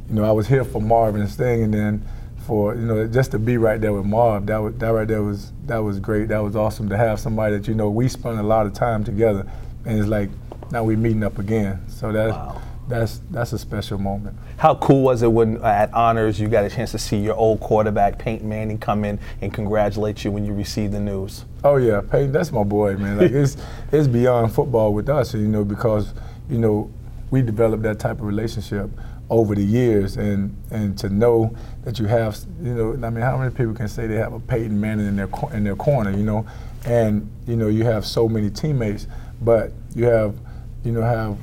you 0.08 0.15
know, 0.15 0.23
I 0.23 0.31
was 0.31 0.47
here 0.47 0.63
for 0.63 0.81
Marvin's 0.81 1.36
thing, 1.36 1.63
and 1.63 1.73
then 1.73 2.08
for 2.45 2.75
you 2.75 2.81
know 2.81 3.08
just 3.08 3.31
to 3.31 3.39
be 3.39 3.58
right 3.58 3.79
there 3.81 3.93
with 3.93 4.05
Marv. 4.05 4.45
That 4.45 4.58
was, 4.58 4.75
that 4.75 4.89
right 4.89 5.08
there 5.08 5.23
was 5.23 5.51
that 5.65 5.79
was 5.79 5.99
great. 5.99 6.27
That 6.29 6.39
was 6.39 6.55
awesome 6.55 6.89
to 6.89 6.97
have 6.97 7.19
somebody 7.19 7.58
that 7.58 7.67
you 7.67 7.73
know 7.73 7.89
we 7.89 8.08
spent 8.08 8.39
a 8.39 8.43
lot 8.43 8.65
of 8.65 8.73
time 8.73 9.03
together, 9.03 9.49
and 9.86 9.99
it's 9.99 10.08
like 10.08 10.29
now 10.71 10.84
we're 10.84 10.97
meeting 10.97 11.23
up 11.23 11.39
again. 11.39 11.81
So 11.88 12.12
that's. 12.12 12.34
wow. 12.34 12.62
that's 12.88 13.21
that's 13.31 13.51
a 13.53 13.58
special 13.58 13.97
moment. 13.97 14.38
How 14.58 14.75
cool 14.75 15.03
was 15.03 15.23
it 15.23 15.31
when 15.31 15.58
uh, 15.58 15.67
at 15.67 15.93
honors 15.93 16.39
you 16.39 16.47
got 16.47 16.63
a 16.63 16.69
chance 16.69 16.91
to 16.91 16.99
see 16.99 17.17
your 17.17 17.36
old 17.36 17.60
quarterback 17.60 18.19
Peyton 18.19 18.47
Manning 18.47 18.77
come 18.77 19.03
in 19.05 19.19
and 19.41 19.51
congratulate 19.51 20.23
you 20.23 20.31
when 20.31 20.45
you 20.45 20.53
received 20.53 20.93
the 20.93 20.99
news? 20.99 21.45
Oh 21.63 21.77
yeah, 21.77 22.01
Peyton, 22.01 22.31
that's 22.31 22.51
my 22.51 22.63
boy, 22.63 22.95
man. 22.95 23.17
Like 23.17 23.31
it's 23.31 23.58
it's 23.91 24.08
beyond 24.08 24.53
football 24.53 24.93
with 24.93 25.10
us, 25.10 25.34
you 25.34 25.47
know, 25.47 25.65
because 25.65 26.13
you 26.49 26.60
know 26.60 26.91
we 27.31 27.41
developed 27.41 27.84
that 27.84 27.99
type 27.99 28.19
of 28.19 28.25
relationship 28.25 28.89
over 29.29 29.55
the 29.55 29.63
years 29.63 30.17
and 30.17 30.55
and 30.71 30.97
to 30.97 31.09
know 31.09 31.55
that 31.83 31.97
you 31.99 32.05
have 32.05 32.38
you 32.61 32.73
know 32.73 32.91
I 33.05 33.09
mean 33.09 33.23
how 33.23 33.38
many 33.38 33.53
people 33.53 33.73
can 33.73 33.88
say 33.88 34.05
they 34.07 34.15
have 34.15 34.33
a 34.33 34.39
Peyton 34.39 34.79
Manning 34.79 35.07
in 35.07 35.15
their 35.15 35.29
in 35.51 35.63
their 35.63 35.75
corner 35.75 36.11
you 36.11 36.23
know 36.23 36.45
and 36.85 37.29
you 37.47 37.55
know 37.55 37.67
you 37.67 37.85
have 37.85 38.05
so 38.05 38.29
many 38.29 38.49
teammates 38.49 39.07
but 39.41 39.71
you 39.95 40.05
have 40.05 40.35
you 40.83 40.91
know 40.91 41.01
have 41.01 41.38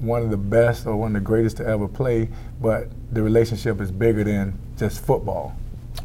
one 0.00 0.22
of 0.22 0.30
the 0.30 0.36
best 0.36 0.86
or 0.86 0.96
one 0.96 1.16
of 1.16 1.22
the 1.22 1.26
greatest 1.26 1.56
to 1.56 1.66
ever 1.66 1.88
play 1.88 2.28
but 2.60 2.88
the 3.12 3.22
relationship 3.22 3.80
is 3.80 3.90
bigger 3.90 4.22
than 4.22 4.56
just 4.76 5.04
football 5.04 5.56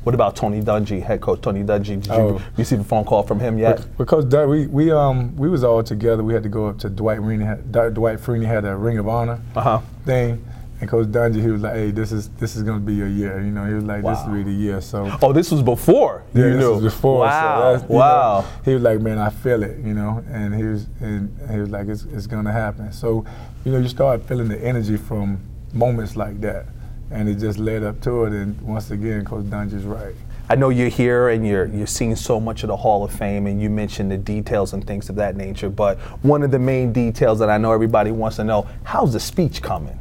what 0.04 0.16
about 0.16 0.36
Tony 0.36 0.62
Dungy, 0.62 1.02
head 1.04 1.20
coach 1.20 1.42
Tony 1.42 1.64
Dungy? 1.64 2.02
Did 2.02 2.08
you 2.08 2.14
oh. 2.14 2.42
receive 2.56 2.80
a 2.80 2.84
phone 2.84 3.04
call 3.04 3.24
from 3.24 3.40
him 3.40 3.58
yet? 3.58 3.86
Because 3.98 4.26
we 4.26 4.68
we 4.68 4.92
um 4.92 5.36
we 5.36 5.50
was 5.50 5.64
all 5.64 5.84
together. 5.84 6.24
We 6.24 6.34
had 6.34 6.44
to 6.44 6.50
go 6.50 6.68
up 6.68 6.80
to 6.80 6.90
Dwight 6.90 7.20
Freeney. 7.20 7.94
Dwight 7.94 8.20
Freeney 8.20 8.46
had 8.46 8.66
a 8.66 8.76
Ring 8.76 8.98
of 8.98 9.08
Honor 9.08 9.42
uh-huh. 9.56 9.82
thing, 10.06 10.46
and 10.82 10.90
Coach 10.90 11.08
Dungy, 11.08 11.42
he 11.42 11.50
was 11.50 11.62
like, 11.62 11.74
"Hey, 11.74 11.92
this 11.92 12.12
is 12.12 12.30
this 12.40 12.56
is 12.56 12.64
gonna 12.64 12.80
be 12.80 12.94
your 12.94 13.08
year." 13.08 13.42
You 13.42 13.52
know, 13.52 13.66
he 13.66 13.74
was 13.74 13.84
like, 13.84 14.02
wow. 14.02 14.14
"This 14.14 14.26
will 14.26 14.34
be 14.36 14.44
the 14.44 14.52
year." 14.52 14.80
So. 14.80 15.12
Oh, 15.22 15.34
this 15.34 15.52
was 15.52 15.62
before. 15.62 16.24
Yeah, 16.34 16.46
you 16.46 16.52
this 16.52 16.60
knew. 16.60 16.74
was 16.76 16.84
before. 16.84 17.20
Wow. 17.20 17.78
So 17.78 17.86
wow. 17.90 18.42
Know, 18.42 18.48
he 18.64 18.74
was 18.76 18.84
like, 18.84 19.02
"Man, 19.02 19.18
I 19.18 19.30
feel 19.30 19.64
it," 19.64 19.78
you 19.84 19.94
know, 19.94 20.24
and 20.32 20.56
he 20.56 20.64
was 20.64 20.88
and 21.02 21.36
he 21.52 21.60
was 21.60 21.70
like, 21.70 21.88
"It's 21.88 22.06
it's 22.14 22.28
gonna 22.28 22.54
happen." 22.54 22.94
So, 22.94 23.26
you 23.66 23.74
know, 23.74 23.80
you 23.80 23.90
start 23.90 24.24
feeling 24.24 24.48
the 24.48 24.64
energy 24.64 24.96
from 24.96 25.42
moments 25.74 26.16
like 26.16 26.40
that, 26.42 26.66
and 27.12 27.28
it 27.28 27.36
just 27.36 27.60
led 27.60 27.84
up 27.84 28.00
to 28.02 28.24
it. 28.24 28.34
And 28.34 28.60
once 28.62 28.90
again, 28.90 29.26
Coach 29.26 29.46
Dungy's 29.46 29.84
right. 29.84 30.16
I 30.52 30.56
know 30.56 30.70
you're 30.70 30.90
here 30.90 31.30
and 31.30 31.46
you're 31.46 31.66
you're 31.66 31.88
seeing 31.88 32.16
so 32.16 32.40
much 32.40 32.64
of 32.64 32.70
the 32.70 32.78
Hall 32.78 33.04
of 33.04 33.12
Fame, 33.12 33.48
and 33.48 33.62
you 33.62 33.70
mentioned 33.70 34.12
the 34.12 34.18
details 34.18 34.72
and 34.72 34.88
things 34.88 35.10
of 35.10 35.18
that 35.18 35.36
nature. 35.36 35.70
But 35.70 36.00
one 36.24 36.42
of 36.42 36.52
the 36.52 36.58
main 36.58 36.94
details 36.94 37.38
that 37.40 37.50
I 37.50 37.58
know 37.58 37.74
everybody 37.74 38.12
wants 38.12 38.38
to 38.38 38.46
know: 38.46 38.66
How's 38.84 39.12
the 39.12 39.20
speech 39.20 39.62
coming? 39.62 40.00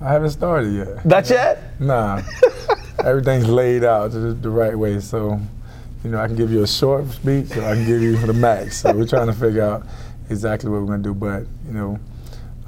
I 0.00 0.12
haven't 0.12 0.30
started 0.30 0.72
yet. 0.74 1.04
Not 1.04 1.28
yet? 1.28 1.80
Nah. 1.80 2.22
Everything's 3.04 3.48
laid 3.48 3.82
out 3.82 4.12
the, 4.12 4.18
the, 4.18 4.48
right 4.48 4.76
way. 4.76 5.00
So, 5.00 5.40
you 6.04 6.10
know, 6.10 6.20
I 6.20 6.28
can 6.28 6.36
give 6.36 6.52
you 6.52 6.62
a 6.62 6.68
short 6.68 7.08
speech 7.08 7.56
or 7.56 7.64
I 7.64 7.74
can 7.74 7.84
give 7.84 8.00
you 8.00 8.16
the 8.16 8.32
max. 8.32 8.78
So 8.80 8.92
we're 8.92 9.06
trying 9.08 9.26
to 9.26 9.32
figure 9.32 9.62
out 9.62 9.84
exactly 10.30 10.70
what 10.70 10.80
we're 10.80 10.86
going 10.86 11.02
to 11.02 11.08
do. 11.08 11.14
But, 11.14 11.46
you 11.66 11.72
know, 11.72 11.98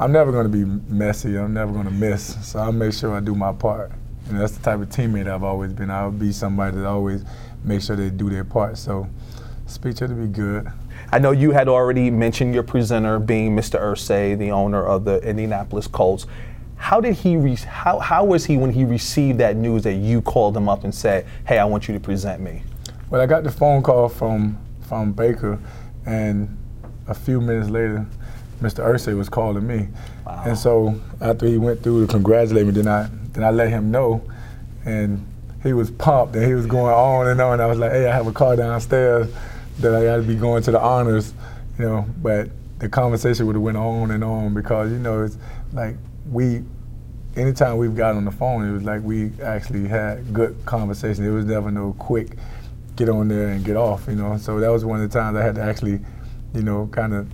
I'm 0.01 0.11
never 0.11 0.33
going 0.33 0.51
to 0.51 0.53
be 0.53 0.65
messy. 0.93 1.39
I'm 1.39 1.55
never 1.55 1.73
going 1.73 1.85
to 1.85 1.93
miss. 1.93 2.35
So 2.49 2.59
I'll 2.59 2.73
make 2.73 2.93
sure 2.93 3.15
I 3.15 3.21
do 3.21 3.35
my 3.37 3.53
part. 3.53 3.93
And 4.29 4.41
that's 4.41 4.57
the 4.57 4.63
type 4.63 4.81
of 4.81 4.89
teammate 4.89 5.29
I've 5.29 5.45
always 5.45 5.73
been. 5.73 5.91
I'll 5.91 6.11
be 6.11 6.33
somebody 6.33 6.79
that 6.79 6.87
always 6.87 7.25
make 7.63 7.83
sure 7.83 7.95
they 7.95 8.11
do 8.11 8.29
their 8.29 8.45
part. 8.45 8.77
So 8.77 9.07
speech 9.67 10.01
had 10.01 10.09
to 10.09 10.17
be 10.17 10.27
good. 10.27 10.69
I 11.13 11.19
know 11.19 11.31
you 11.31 11.53
had 11.53 11.69
already 11.69 12.11
mentioned 12.11 12.55
your 12.55 12.63
presenter 12.63 13.19
being 13.19 13.57
Mr. 13.57 13.81
Irsay, 13.81 14.37
the 14.37 14.51
owner 14.51 14.85
of 14.85 15.05
the 15.05 15.19
Indianapolis 15.21 15.87
Colts. 15.87 16.27
How 16.81 16.99
did 16.99 17.15
he? 17.15 17.37
Re- 17.37 17.55
how 17.57 17.99
how 17.99 18.25
was 18.25 18.47
he 18.47 18.57
when 18.57 18.73
he 18.73 18.85
received 18.85 19.39
that 19.39 19.55
news 19.55 19.83
that 19.83 19.95
you 19.95 20.23
called 20.23 20.57
him 20.57 20.67
up 20.67 20.83
and 20.83 20.95
said, 20.95 21.27
"Hey, 21.47 21.59
I 21.59 21.65
want 21.65 21.87
you 21.87 21.95
to 21.95 22.01
present 22.01 22.41
me"? 22.41 22.63
Well, 23.11 23.21
I 23.21 23.27
got 23.27 23.45
the 23.45 23.51
phone 23.51 23.83
call 23.83 24.09
from 24.09 24.59
from 24.89 25.13
Baker, 25.13 25.59
and 26.07 26.57
a 27.07 27.15
few 27.15 27.41
minutes 27.41 27.69
later, 27.69 28.07
Mr. 28.63 28.83
Irsay 28.83 29.17
was 29.17 29.29
calling 29.29 29.67
me. 29.67 29.89
Wow. 30.27 30.43
And 30.47 30.59
so 30.59 30.99
after 31.21 31.47
he 31.47 31.59
went 31.59 31.83
through 31.83 32.07
to 32.07 32.11
congratulate 32.11 32.65
me, 32.65 32.73
then 32.73 32.89
I 32.89 33.09
then 33.35 33.45
I 33.45 33.51
let 33.51 33.69
him 33.69 33.91
know, 33.91 34.23
and 34.87 35.25
he 35.63 35.75
was 35.75 35.91
pumped 35.91 36.35
and 36.35 36.45
he 36.47 36.55
was 36.55 36.67
going 36.67 36.95
on 36.95 37.29
and 37.29 37.41
on. 37.43 37.61
I 37.61 37.67
was 37.67 37.79
like, 37.79 37.93
hey, 37.93 38.09
I 38.09 38.15
have 38.15 38.27
a 38.27 38.33
car 38.33 38.57
downstairs 38.57 39.29
that 39.81 39.95
I 39.95 40.03
got 40.03 40.17
to 40.17 40.23
be 40.23 40.35
going 40.35 40.63
to 40.63 40.71
the 40.71 40.81
honors, 40.81 41.35
you 41.79 41.85
know. 41.85 42.07
But 42.23 42.49
the 42.79 42.89
conversation 42.89 43.47
would 43.47 43.55
have 43.55 43.63
went 43.63 43.77
on 43.77 44.11
and 44.13 44.25
on 44.25 44.55
because 44.55 44.91
you 44.91 44.99
know 44.99 45.23
it's 45.23 45.37
like 45.75 45.97
we, 46.31 46.63
anytime 47.37 47.77
we've 47.77 47.97
got 47.97 48.15
on 48.15 48.25
the 48.25 48.31
phone, 48.31 48.69
it 48.69 48.73
was 48.73 48.83
like 48.83 49.03
we 49.03 49.33
actually 49.43 49.89
had 49.89 50.33
good 50.33 50.57
conversation. 50.65 51.25
It 51.25 51.31
was 51.31 51.45
never 51.45 51.71
no 51.71 51.95
quick 51.99 52.37
get 52.97 53.09
on 53.09 53.29
there 53.29 53.49
and 53.49 53.65
get 53.65 53.77
off, 53.77 54.07
you 54.09 54.15
know. 54.15 54.37
So 54.37 54.61
that 54.61 54.69
was 54.69 54.85
one 54.85 55.03
of 55.03 55.11
the 55.11 55.19
times 55.19 55.37
I 55.37 55.43
had 55.43 55.57
to 55.57 55.63
actually, 55.63 56.01
you 56.55 56.63
know, 56.63 56.89
kind 56.93 57.15
of 57.15 57.29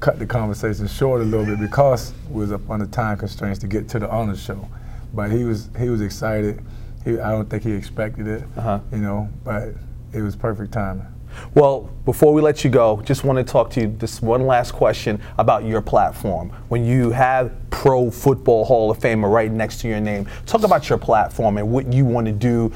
cut 0.00 0.18
the 0.18 0.26
conversation 0.26 0.86
short 0.88 1.20
a 1.20 1.24
little 1.24 1.46
bit 1.46 1.60
because 1.60 2.12
we 2.28 2.40
was 2.40 2.52
up 2.52 2.68
under 2.68 2.86
time 2.86 3.16
constraints 3.16 3.60
to 3.60 3.68
get 3.68 3.88
to 3.90 3.98
the 3.98 4.10
honors 4.10 4.42
show. 4.42 4.68
But 5.14 5.30
he 5.30 5.44
was 5.44 5.70
he 5.78 5.88
was 5.88 6.00
excited. 6.00 6.62
He, 7.04 7.18
I 7.18 7.30
don't 7.30 7.48
think 7.48 7.62
he 7.64 7.72
expected 7.72 8.26
it, 8.26 8.44
uh-huh. 8.56 8.80
you 8.92 8.98
know, 8.98 9.28
but 9.44 9.68
it 10.12 10.22
was 10.22 10.36
perfect 10.36 10.72
timing. 10.72 11.06
Well, 11.54 11.90
before 12.04 12.32
we 12.32 12.40
let 12.42 12.64
you 12.64 12.70
go, 12.70 13.00
just 13.02 13.24
want 13.24 13.38
to 13.38 13.44
talk 13.44 13.70
to 13.70 13.80
you 13.80 13.94
this 13.98 14.22
one 14.22 14.46
last 14.46 14.72
question 14.72 15.20
about 15.38 15.64
your 15.64 15.80
platform. 15.80 16.50
When 16.68 16.84
you 16.84 17.10
have 17.10 17.52
Pro 17.70 18.10
Football 18.10 18.64
Hall 18.64 18.90
of 18.90 18.98
Famer 18.98 19.32
right 19.32 19.50
next 19.50 19.80
to 19.80 19.88
your 19.88 20.00
name, 20.00 20.26
talk 20.46 20.62
about 20.62 20.88
your 20.88 20.98
platform 20.98 21.58
and 21.58 21.70
what 21.70 21.92
you 21.92 22.04
want 22.04 22.26
to 22.26 22.32
do 22.32 22.72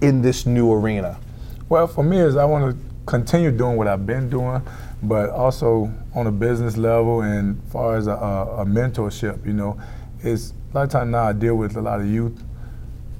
in 0.00 0.22
this 0.22 0.46
new 0.46 0.72
arena. 0.72 1.18
Well, 1.68 1.86
for 1.86 2.02
me, 2.02 2.18
is 2.18 2.36
I 2.36 2.44
want 2.44 2.74
to 2.74 2.88
continue 3.06 3.50
doing 3.50 3.76
what 3.76 3.88
I've 3.88 4.06
been 4.06 4.28
doing, 4.28 4.62
but 5.02 5.30
also 5.30 5.92
on 6.14 6.26
a 6.26 6.32
business 6.32 6.76
level 6.76 7.22
and 7.22 7.62
far 7.70 7.96
as 7.96 8.06
a, 8.06 8.12
a, 8.12 8.64
mentorship. 8.64 9.44
You 9.46 9.54
know, 9.54 9.80
it's 10.20 10.52
a 10.72 10.74
lot 10.74 10.84
of 10.84 10.90
times 10.90 11.10
now 11.10 11.24
I 11.24 11.32
deal 11.32 11.56
with 11.56 11.76
a 11.76 11.80
lot 11.80 12.00
of 12.00 12.06
youth, 12.06 12.42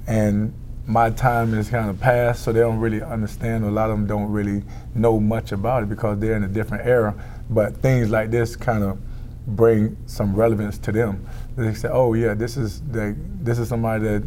and 0.06 0.52
my 0.88 1.10
time 1.10 1.52
is 1.52 1.68
kind 1.68 1.90
of 1.90 2.00
past, 2.00 2.42
so 2.42 2.52
they 2.52 2.60
don't 2.60 2.80
really 2.80 3.02
understand. 3.02 3.64
A 3.64 3.70
lot 3.70 3.90
of 3.90 3.98
them 3.98 4.06
don't 4.06 4.30
really 4.32 4.64
know 4.94 5.20
much 5.20 5.52
about 5.52 5.82
it 5.82 5.88
because 5.90 6.18
they're 6.18 6.34
in 6.34 6.44
a 6.44 6.48
different 6.48 6.86
era. 6.86 7.14
But 7.50 7.76
things 7.76 8.10
like 8.10 8.30
this 8.30 8.56
kind 8.56 8.82
of 8.82 8.98
bring 9.46 9.96
some 10.06 10.34
relevance 10.34 10.78
to 10.78 10.92
them. 10.92 11.26
They 11.56 11.74
say, 11.74 11.88
"Oh 11.92 12.14
yeah, 12.14 12.34
this 12.34 12.56
is 12.56 12.82
this 12.86 13.58
is 13.58 13.68
somebody 13.68 14.04
that 14.04 14.22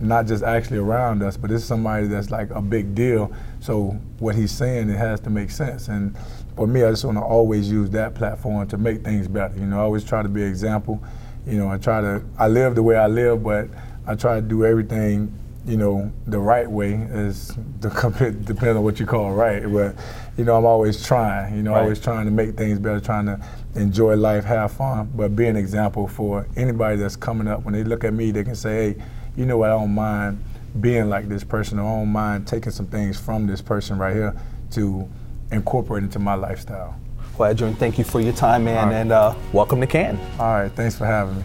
not 0.00 0.26
just 0.26 0.42
actually 0.42 0.78
around 0.78 1.22
us, 1.22 1.36
but 1.36 1.48
this 1.48 1.62
is 1.62 1.68
somebody 1.68 2.08
that's 2.08 2.30
like 2.30 2.50
a 2.50 2.60
big 2.60 2.94
deal. 2.94 3.32
So 3.60 3.90
what 4.18 4.34
he's 4.34 4.50
saying, 4.50 4.90
it 4.90 4.98
has 4.98 5.20
to 5.20 5.30
make 5.30 5.50
sense. 5.50 5.88
And 5.88 6.16
for 6.56 6.66
me, 6.66 6.82
I 6.82 6.90
just 6.90 7.04
want 7.04 7.18
to 7.18 7.22
always 7.22 7.70
use 7.70 7.88
that 7.90 8.14
platform 8.14 8.66
to 8.68 8.76
make 8.76 9.04
things 9.04 9.28
better. 9.28 9.54
You 9.56 9.66
know, 9.66 9.78
I 9.78 9.82
always 9.82 10.04
try 10.04 10.22
to 10.22 10.28
be 10.28 10.42
an 10.42 10.48
example. 10.48 11.02
You 11.46 11.58
know, 11.58 11.68
I 11.68 11.78
try 11.78 12.00
to, 12.00 12.22
I 12.36 12.48
live 12.48 12.74
the 12.74 12.82
way 12.82 12.96
I 12.96 13.06
live, 13.06 13.44
but 13.44 13.68
I 14.06 14.16
try 14.16 14.36
to 14.36 14.42
do 14.42 14.64
everything, 14.64 15.32
you 15.64 15.76
know, 15.76 16.12
the 16.26 16.38
right 16.38 16.68
way 16.68 16.94
is 16.94 17.56
the 17.80 17.88
depending 18.44 18.76
on 18.76 18.82
what 18.82 18.98
you 18.98 19.06
call 19.06 19.32
right. 19.32 19.62
But, 19.62 19.96
you 20.36 20.44
know, 20.44 20.56
I'm 20.56 20.66
always 20.66 21.04
trying, 21.04 21.56
you 21.56 21.62
know, 21.62 21.72
right. 21.72 21.82
always 21.82 22.00
trying 22.00 22.24
to 22.24 22.32
make 22.32 22.56
things 22.56 22.78
better, 22.78 23.00
trying 23.00 23.26
to 23.26 23.40
enjoy 23.74 24.16
life, 24.16 24.44
have 24.44 24.72
fun, 24.72 25.10
but 25.14 25.36
be 25.36 25.46
an 25.46 25.56
example 25.56 26.08
for 26.08 26.46
anybody 26.56 26.96
that's 26.96 27.16
coming 27.16 27.46
up. 27.46 27.64
When 27.64 27.74
they 27.74 27.84
look 27.84 28.04
at 28.04 28.12
me, 28.12 28.32
they 28.32 28.44
can 28.44 28.56
say, 28.56 28.92
hey, 28.92 29.02
you 29.36 29.46
know 29.46 29.58
what, 29.58 29.70
I 29.70 29.74
don't 29.74 29.94
mind 29.94 30.42
being 30.80 31.08
like 31.08 31.28
this 31.28 31.44
person. 31.44 31.78
I 31.78 31.82
don't 31.82 32.08
mind 32.08 32.46
taking 32.46 32.72
some 32.72 32.86
things 32.86 33.20
from 33.20 33.46
this 33.46 33.60
person 33.62 33.98
right 33.98 34.14
here 34.14 34.34
to 34.72 35.08
incorporate 35.52 36.02
into 36.02 36.18
my 36.18 36.34
lifestyle. 36.34 36.98
Well, 37.38 37.50
Adrian, 37.50 37.74
thank 37.76 37.98
you 37.98 38.04
for 38.04 38.20
your 38.20 38.32
time, 38.32 38.64
man, 38.64 38.88
right. 38.88 38.94
and 38.94 39.12
uh, 39.12 39.34
welcome 39.52 39.80
to 39.80 39.86
Canton. 39.86 40.24
All 40.38 40.52
right, 40.54 40.72
thanks 40.72 40.96
for 40.96 41.06
having 41.06 41.38
me. 41.38 41.44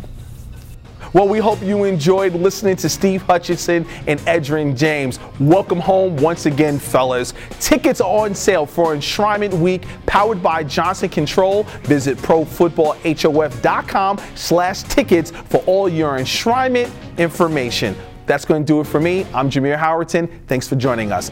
Well, 1.13 1.27
we 1.27 1.39
hope 1.39 1.61
you 1.61 1.85
enjoyed 1.85 2.33
listening 2.33 2.75
to 2.77 2.89
Steve 2.89 3.21
Hutchinson 3.21 3.85
and 4.07 4.19
Edgerrin 4.21 4.75
James. 4.75 5.19
Welcome 5.39 5.79
home 5.79 6.17
once 6.17 6.45
again, 6.45 6.79
fellas. 6.79 7.33
Tickets 7.59 8.01
are 8.01 8.25
on 8.25 8.35
sale 8.35 8.65
for 8.65 8.95
Enshrinement 8.95 9.53
Week, 9.53 9.85
powered 10.05 10.43
by 10.43 10.63
Johnson 10.63 11.09
Control. 11.09 11.63
Visit 11.83 12.17
profootballhof.com 12.17 14.19
slash 14.35 14.83
tickets 14.83 15.31
for 15.31 15.57
all 15.65 15.87
your 15.87 16.17
enshrinement 16.17 16.91
information. 17.17 17.95
That's 18.25 18.45
going 18.45 18.63
to 18.63 18.67
do 18.67 18.81
it 18.81 18.87
for 18.87 18.99
me. 18.99 19.25
I'm 19.33 19.49
Jameer 19.49 19.77
Howerton. 19.77 20.29
Thanks 20.47 20.67
for 20.67 20.75
joining 20.75 21.11
us. 21.11 21.31